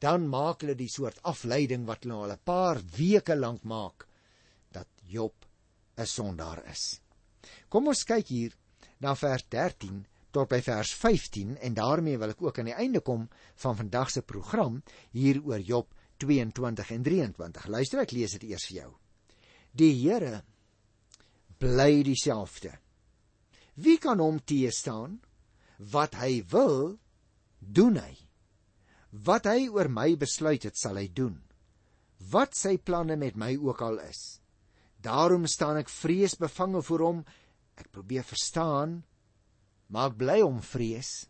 dan 0.00 0.28
maak 0.28 0.62
hulle 0.64 0.76
die 0.78 0.88
soort 0.88 1.20
afleiding 1.28 1.86
wat 1.88 2.04
hulle 2.04 2.16
al 2.16 2.32
'n 2.32 2.44
paar 2.44 2.80
weke 2.96 3.36
lank 3.36 3.64
maak 3.64 4.06
dat 4.72 4.88
Job 5.06 5.46
'n 5.96 6.06
sondaar 6.06 6.64
is. 6.70 7.00
Kom 7.68 7.88
ons 7.88 8.04
kyk 8.04 8.26
hier 8.28 8.56
na 9.00 9.14
vers 9.14 9.44
13 9.48 10.06
tot 10.30 10.48
by 10.48 10.60
vers 10.62 10.92
15 10.94 11.56
en 11.58 11.74
daarmee 11.74 12.18
wil 12.18 12.30
ek 12.30 12.42
ook 12.42 12.58
aan 12.58 12.70
die 12.70 12.78
einde 12.78 13.00
kom 13.00 13.28
van 13.56 13.76
vandag 13.76 14.10
se 14.10 14.22
program 14.22 14.82
hier 15.10 15.42
oor 15.44 15.58
Job 15.58 15.94
22 16.16 16.90
en 16.90 17.02
23. 17.02 17.66
Luister 17.66 18.00
ek 18.00 18.12
lees 18.12 18.36
dit 18.38 18.50
eers 18.50 18.66
vir 18.66 18.76
jou. 18.76 18.90
Die 19.72 19.92
Here 20.02 20.42
bly 21.60 22.02
dieselfde. 22.06 22.72
Wie 23.76 23.98
kan 24.00 24.20
hom 24.20 24.40
teëstaan? 24.40 25.20
Wat 25.92 26.16
hy 26.20 26.40
wil, 26.52 26.96
doen 27.60 28.00
hy. 28.00 28.16
Wat 29.10 29.48
hy 29.48 29.68
oor 29.72 29.88
my 29.92 30.14
besluit 30.20 30.64
het, 30.68 30.76
sal 30.80 31.00
hy 31.00 31.08
doen. 31.12 31.38
Wat 32.32 32.56
sy 32.56 32.76
planne 32.76 33.16
met 33.20 33.36
my 33.40 33.54
ook 33.56 33.80
al 33.84 34.00
is. 34.04 34.40
Daarom 35.00 35.46
staan 35.48 35.80
ek 35.80 35.92
vreesbevange 35.92 36.82
voor 36.84 37.04
hom. 37.06 37.20
Ek 37.80 37.88
probeer 37.92 38.24
verstaan, 38.28 39.00
maar 39.88 40.12
ek 40.12 40.18
bly 40.20 40.40
om 40.44 40.60
vrees. 40.64 41.24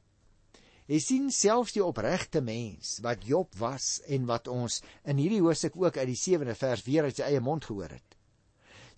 Jy 0.90 0.98
sien 0.98 1.28
selfs 1.30 1.76
die 1.76 1.84
opregte 1.86 2.42
mens 2.42 2.96
wat 3.04 3.22
Job 3.22 3.54
was 3.60 4.00
en 4.10 4.26
wat 4.26 4.50
ons 4.50 4.80
in 5.06 5.20
hierdie 5.22 5.42
hoofstuk 5.44 5.76
ook 5.78 6.00
uit 6.00 6.08
die 6.10 6.18
7de 6.18 6.56
vers 6.58 6.82
weer 6.82 7.06
uit 7.06 7.14
sy 7.14 7.28
eie 7.28 7.42
mond 7.42 7.68
gehoor 7.68 7.94
het. 7.94 8.09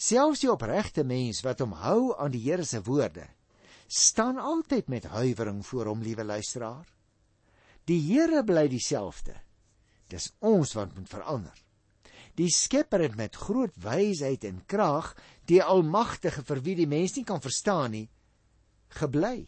Selfs 0.03 0.41
die 0.43 0.51
opregte 0.51 1.05
mens 1.07 1.45
wat 1.47 1.61
hom 1.63 1.77
hou 1.79 2.11
aan 2.19 2.33
die 2.35 2.43
Here 2.43 2.65
se 2.67 2.81
woorde, 2.83 3.29
staan 3.87 4.41
altyd 4.41 4.89
met 4.91 5.07
huiwering 5.13 5.61
voor 5.67 5.93
hom, 5.93 6.03
liewe 6.03 6.25
luisteraar. 6.27 6.89
Die 7.87 8.01
Here 8.03 8.43
bly 8.45 8.67
dieselfde. 8.73 9.37
Dis 10.11 10.33
ons 10.41 10.75
wat 10.75 10.97
moet 10.97 11.11
verander. 11.11 11.55
Die 12.35 12.51
Skepper 12.51 13.05
het 13.05 13.15
met 13.17 13.37
groot 13.37 13.75
wysheid 13.79 14.45
en 14.49 14.63
krag 14.67 15.13
die 15.47 15.61
Almagtige 15.63 16.43
vir 16.49 16.63
wie 16.67 16.77
die 16.81 16.89
mens 16.89 17.15
nie 17.17 17.27
kan 17.29 17.43
verstaan 17.45 17.93
nie, 17.95 18.07
gebly. 18.99 19.45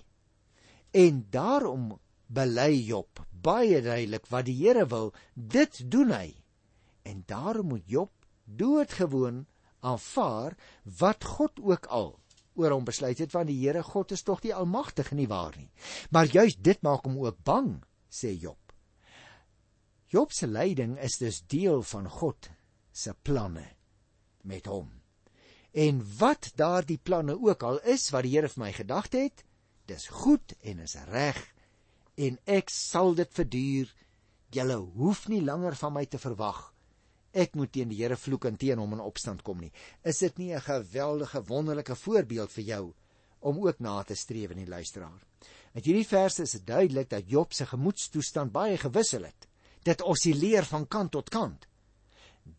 En 0.94 1.24
daarom 1.32 1.94
bely 2.28 2.84
Job 2.84 3.24
baie 3.30 3.80
duidelik 3.82 4.28
wat 4.30 4.46
die 4.46 4.56
Here 4.60 4.86
wil, 4.92 5.10
dit 5.34 5.80
doen 5.90 6.14
hy. 6.14 6.28
En 7.02 7.24
daarom 7.26 7.72
moet 7.74 7.88
Job 7.90 8.12
doodgewoon 8.44 9.44
aanvaar 9.84 10.56
wat 11.00 11.24
God 11.36 11.60
ook 11.60 11.86
al 11.86 12.14
oor 12.54 12.74
hom 12.74 12.86
besluit 12.86 13.18
het 13.18 13.32
want 13.34 13.50
die 13.50 13.60
Here 13.62 13.82
God 13.82 14.14
is 14.14 14.22
tog 14.22 14.42
die 14.44 14.54
almagtige 14.54 15.14
nie 15.18 15.28
waar 15.30 15.54
nie. 15.58 15.70
Maar 16.10 16.30
juis 16.30 16.56
dit 16.56 16.82
maak 16.82 17.06
hom 17.06 17.18
ook 17.22 17.40
bang 17.44 17.76
sê 18.10 18.32
Job. 18.32 18.60
Job 20.06 20.32
se 20.32 20.46
lyding 20.46 20.96
is 21.02 21.18
dus 21.18 21.42
deel 21.50 21.82
van 21.82 22.08
God 22.08 22.50
se 22.92 23.14
planne 23.22 23.66
met 24.42 24.68
hom. 24.70 24.90
En 25.74 25.98
wat 26.18 26.52
daardie 26.54 27.00
planne 27.02 27.34
ook 27.34 27.62
al 27.62 27.80
is 27.90 28.10
wat 28.14 28.22
die 28.26 28.36
Here 28.36 28.48
vir 28.48 28.62
my 28.62 28.70
gedagte 28.72 29.24
het, 29.26 29.42
dis 29.90 30.06
goed 30.22 30.54
en 30.62 30.84
is 30.86 30.94
reg 31.10 31.40
en 32.14 32.38
ek 32.46 32.70
sal 32.70 33.16
dit 33.18 33.32
verduur. 33.34 33.90
Julle 34.54 34.76
hoef 34.94 35.26
nie 35.28 35.42
langer 35.42 35.74
van 35.74 35.96
my 35.96 36.04
te 36.06 36.20
verwag 36.22 36.73
ek 37.34 37.56
moet 37.58 37.72
teen 37.74 37.90
die 37.90 37.98
Here 38.00 38.16
vloek 38.16 38.46
en 38.48 38.56
teen 38.56 38.78
hom 38.78 38.94
in 38.96 39.02
opstand 39.04 39.42
kom 39.42 39.60
nie. 39.60 39.72
Is 40.04 40.18
dit 40.22 40.38
nie 40.38 40.54
'n 40.54 40.60
geweldige 40.60 41.42
wonderlike 41.42 41.94
voorbeeld 41.94 42.52
vir 42.52 42.64
jou 42.64 42.94
om 43.40 43.58
ook 43.66 43.80
na 43.80 44.02
te 44.02 44.14
streef 44.14 44.50
in 44.50 44.64
die 44.64 44.70
luisteraar? 44.70 45.20
Met 45.74 45.84
hierdie 45.84 46.06
verse 46.06 46.42
is 46.42 46.52
dit 46.52 46.66
duidelik 46.66 47.10
dat 47.10 47.30
Job 47.30 47.52
se 47.52 47.66
gemoedstoestand 47.66 48.52
baie 48.52 48.76
gewissel 48.78 49.24
het. 49.24 49.48
Dit 49.82 50.02
osilleer 50.02 50.64
van 50.64 50.86
kant 50.86 51.10
tot 51.12 51.28
kant. 51.28 51.66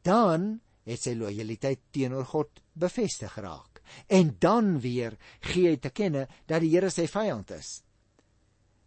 Dan 0.01 0.59
het 0.83 1.01
sy 1.01 1.15
lojaliteit 1.17 1.79
teenoor 1.91 2.25
God 2.25 2.61
bevestig 2.73 3.33
geraak. 3.33 3.81
En 4.07 4.35
dan 4.39 4.79
weer 4.79 5.17
gee 5.39 5.69
hy 5.69 5.77
te 5.77 5.89
kenne 5.89 6.27
dat 6.45 6.61
die 6.61 6.73
Here 6.73 6.89
sy 6.89 7.07
vyand 7.07 7.51
is. 7.51 7.81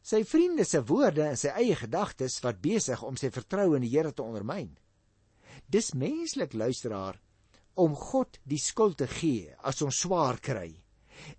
Sy 0.02 0.22
vriende 0.24 0.64
se 0.64 0.80
woorde 0.88 1.26
en 1.26 1.36
sy 1.36 1.50
eie 1.58 1.76
gedagtes 1.76 2.38
wat 2.44 2.62
besig 2.64 3.02
om 3.04 3.16
sy 3.16 3.30
vertroue 3.34 3.76
in 3.76 3.84
die 3.84 3.92
Here 3.92 4.12
te 4.12 4.24
ondermyn. 4.24 4.70
Dis 5.68 5.92
menslik 5.92 6.54
luisteraar 6.56 7.18
om 7.78 7.94
God 7.94 8.38
die 8.48 8.60
skuld 8.60 8.98
te 8.98 9.06
gee 9.06 9.52
as 9.68 9.82
ons 9.84 10.00
swaar 10.02 10.40
kry 10.40 10.70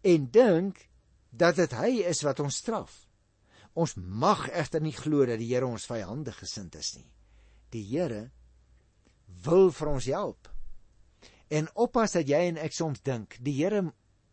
en 0.06 0.28
dink 0.32 0.86
dat 1.30 1.58
dit 1.58 1.74
hy 1.78 1.92
is 2.10 2.22
wat 2.26 2.40
ons 2.44 2.60
straf. 2.62 2.94
Ons 3.74 3.96
mag 3.98 4.48
egter 4.50 4.82
nie 4.82 4.96
glo 4.96 5.26
dat 5.26 5.40
die 5.42 5.50
Here 5.50 5.68
ons 5.68 5.88
vyandig 5.90 6.38
gesind 6.42 6.76
is 6.76 6.96
nie. 6.98 7.10
Die 7.74 7.84
Here 7.86 8.30
wil 9.46 9.70
vir 9.74 9.92
ons 9.94 10.10
help. 10.10 10.50
En 11.50 11.70
oppas 11.74 12.14
dat 12.18 12.30
jy 12.30 12.42
en 12.52 12.62
ek 12.62 12.76
soms 12.76 13.02
dink, 13.06 13.38
die 13.42 13.56
Here 13.62 13.84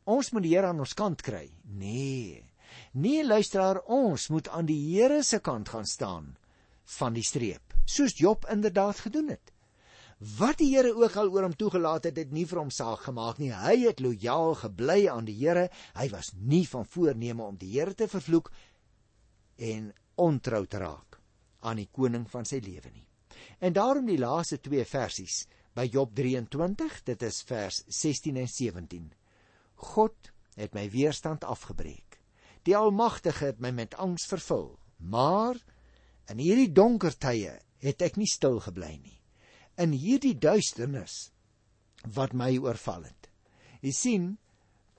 ons 0.05 0.33
moet 0.33 0.45
die 0.45 0.55
Here 0.55 0.73
aan 0.73 0.83
ons 0.85 0.97
kant 0.97 1.25
kry. 1.25 1.47
Nee. 1.65 2.45
Nee, 2.93 3.25
luisteraar, 3.25 3.81
ons 3.89 4.29
moet 4.33 4.49
aan 4.53 4.69
die 4.69 4.81
Here 4.93 5.23
se 5.25 5.41
kant 5.41 5.73
gaan 5.73 5.89
staan 5.89 6.35
van 6.99 7.17
die 7.17 7.25
streep, 7.27 7.75
soos 7.89 8.15
Job 8.21 8.47
inderdaad 8.53 9.01
gedoen 9.09 9.33
het. 9.35 9.56
Wat 10.16 10.57
die 10.62 10.70
Here 10.72 10.94
ook 10.96 11.16
al 11.20 11.29
oor 11.29 11.44
hom 11.44 11.55
toegelaat 11.61 12.07
het, 12.09 12.16
het 12.16 12.31
nie 12.33 12.46
vir 12.48 12.62
hom 12.62 12.70
saak 12.72 13.02
gemaak 13.05 13.37
nie. 13.37 13.50
Hy 13.52 13.85
het 13.85 14.00
lojaal 14.00 14.55
gebly 14.62 15.02
aan 15.12 15.26
die 15.29 15.37
Here. 15.37 15.68
Hy 15.92 16.07
was 16.09 16.31
nie 16.40 16.64
van 16.68 16.87
voorneme 16.88 17.44
om 17.44 17.59
die 17.61 17.74
Here 17.74 17.92
te 17.94 18.09
vervloek 18.09 18.48
en 19.61 19.90
ontrou 20.16 20.64
te 20.66 20.81
raak 20.81 21.18
aan 21.61 21.83
die 21.83 21.90
koning 21.92 22.24
van 22.31 22.48
sy 22.48 22.62
lewe 22.64 22.88
nie. 22.94 23.05
En 23.61 23.76
daarom 23.76 24.09
die 24.09 24.16
laaste 24.16 24.57
twee 24.61 24.85
versies 24.88 25.44
by 25.76 25.85
Job 25.92 26.14
23, 26.16 27.02
dit 27.05 27.22
is 27.29 27.42
vers 27.44 27.83
16 27.85 28.40
en 28.40 28.48
17. 28.48 29.12
God 29.92 30.33
het 30.57 30.72
my 30.72 30.87
weerstand 30.92 31.44
afgebreek. 31.44 32.22
Die 32.64 32.76
Almagtige 32.76 33.52
het 33.52 33.61
my 33.61 33.74
met 33.76 33.98
angs 34.00 34.24
vervul, 34.31 34.79
maar 34.96 35.61
in 36.33 36.40
hierdie 36.40 36.72
donker 36.72 37.12
tye 37.20 37.59
het 37.85 38.02
ek 38.02 38.16
nie 38.16 38.31
stil 38.33 38.62
gebly 38.64 38.94
nie 38.96 39.16
in 39.79 39.93
hierdie 39.93 40.37
duisternis 40.39 41.31
wat 42.17 42.33
my 42.33 42.57
oorval 42.59 43.05
het. 43.05 43.31
Jy 43.83 43.93
sien, 43.93 44.27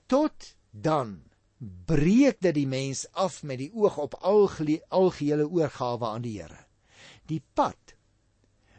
tot 0.06 0.54
dan 0.72 1.18
breek 1.58 2.38
dit 2.44 2.54
die 2.54 2.68
mens 2.70 3.04
af 3.18 3.42
met 3.42 3.58
die 3.58 3.70
oog 3.74 3.98
op 3.98 4.14
algehele 4.22 5.46
oorgawe 5.48 6.06
aan 6.06 6.22
die 6.22 6.38
Here. 6.38 6.64
Die 7.26 7.42
pad 7.54 7.96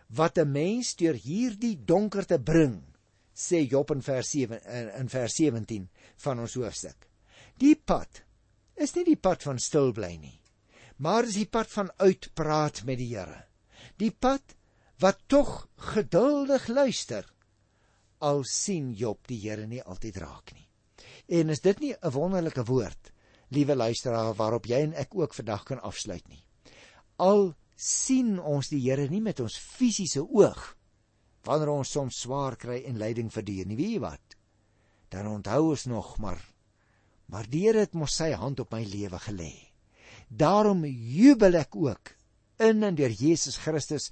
wat 0.08 0.38
'n 0.38 0.52
mens 0.52 0.96
deur 0.96 1.14
hierdie 1.14 1.76
donkerte 1.86 2.40
bring, 2.40 2.82
sê 3.36 3.68
Job 3.68 3.92
in 3.92 4.02
vers 4.02 4.30
7 4.30 4.60
in 5.00 5.10
vers 5.10 5.36
17 5.36 5.90
van 6.18 6.40
ons 6.40 6.54
hoofstuk. 6.54 7.08
Die 7.58 7.76
pad 7.76 8.24
is 8.76 8.96
nie 8.96 9.04
die 9.04 9.20
pad 9.20 9.44
van 9.44 9.60
stil 9.60 9.92
bly 9.92 10.16
nie, 10.16 10.42
maar 10.98 11.24
is 11.24 11.36
die 11.36 11.46
pad 11.46 11.68
van 11.68 11.92
uitpraat 11.98 12.84
met 12.86 12.98
die 12.98 13.16
Here. 13.16 13.46
Die 13.98 14.12
pad 14.12 14.56
wat 15.00 15.22
tog 15.28 15.68
geduldig 15.94 16.68
luister 16.68 17.28
al 18.20 18.44
sien 18.44 18.92
Job 18.94 19.28
die 19.28 19.40
Here 19.40 19.68
nie 19.68 19.82
altyd 19.84 20.18
raak 20.20 20.52
nie. 20.54 20.68
En 21.28 21.50
is 21.50 21.62
dit 21.62 21.80
nie 21.80 21.94
'n 21.94 22.12
wonderlike 22.12 22.66
woord, 22.66 23.12
liewe 23.50 23.76
luisteraar, 23.76 24.34
waarop 24.36 24.66
jy 24.66 24.82
en 24.84 24.94
ek 24.94 25.16
ook 25.16 25.34
vandag 25.34 25.64
kan 25.64 25.82
afsluit 25.82 26.28
nie. 26.28 26.44
Al 27.18 27.56
sien 27.76 28.40
ons 28.40 28.70
die 28.70 28.82
Here 28.82 29.08
nie 29.10 29.22
met 29.22 29.40
ons 29.40 29.58
fisiese 29.58 30.22
oog 30.22 30.76
wanneer 31.44 31.70
ons 31.70 31.92
soms 31.92 32.20
swaar 32.20 32.56
kry 32.56 32.84
en 32.86 32.98
lyding 32.98 33.32
verduur 33.32 33.66
nie, 33.66 33.78
weet 33.78 33.92
jy 33.92 34.00
wat? 34.00 34.40
dan 35.10 35.28
onthou 35.28 35.70
ons 35.70 35.86
nog 35.90 36.18
maar 36.18 36.42
maar 37.30 37.46
die 37.50 37.68
Here 37.68 37.86
het 37.86 37.94
mos 37.94 38.16
sy 38.18 38.32
hand 38.34 38.60
op 38.60 38.72
my 38.74 38.82
lewe 38.90 39.20
gelê. 39.22 39.52
Daarom 40.30 40.82
jubel 40.86 41.60
ek 41.60 41.76
ook 41.78 42.16
in 42.66 42.82
en 42.84 42.96
deur 42.98 43.14
Jesus 43.14 43.60
Christus 43.62 44.10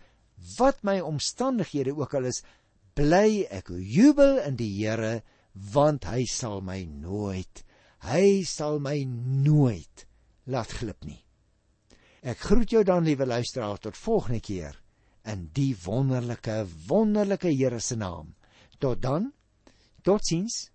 wat 0.57 0.83
my 0.83 0.99
omstandighede 1.01 1.95
ook 1.97 2.13
al 2.17 2.29
is, 2.29 2.43
bly 2.93 3.45
ek 3.51 3.71
jubel 3.73 4.37
in 4.43 4.57
die 4.59 4.71
Here 4.77 5.21
want 5.73 6.05
hy 6.05 6.25
sal 6.29 6.61
my 6.61 6.83
nooit 6.85 7.63
hy 8.05 8.43
sal 8.45 8.79
my 8.83 9.01
nooit 9.05 10.05
laat 10.47 10.71
glip 10.79 11.05
nie. 11.05 11.19
Ek 12.21 12.39
groet 12.49 12.71
jou 12.71 12.83
dan 12.85 13.05
liewe 13.07 13.25
luisteraar 13.27 13.79
tot 13.81 13.97
volgende 13.97 14.41
keer 14.43 14.77
in 15.27 15.47
die 15.55 15.73
wonderlike 15.83 16.63
wonderlike 16.87 17.51
Here 17.51 17.79
se 17.79 17.95
naam. 17.95 18.35
Tot 18.79 19.01
dan. 19.01 19.31
Totsiens. 20.03 20.69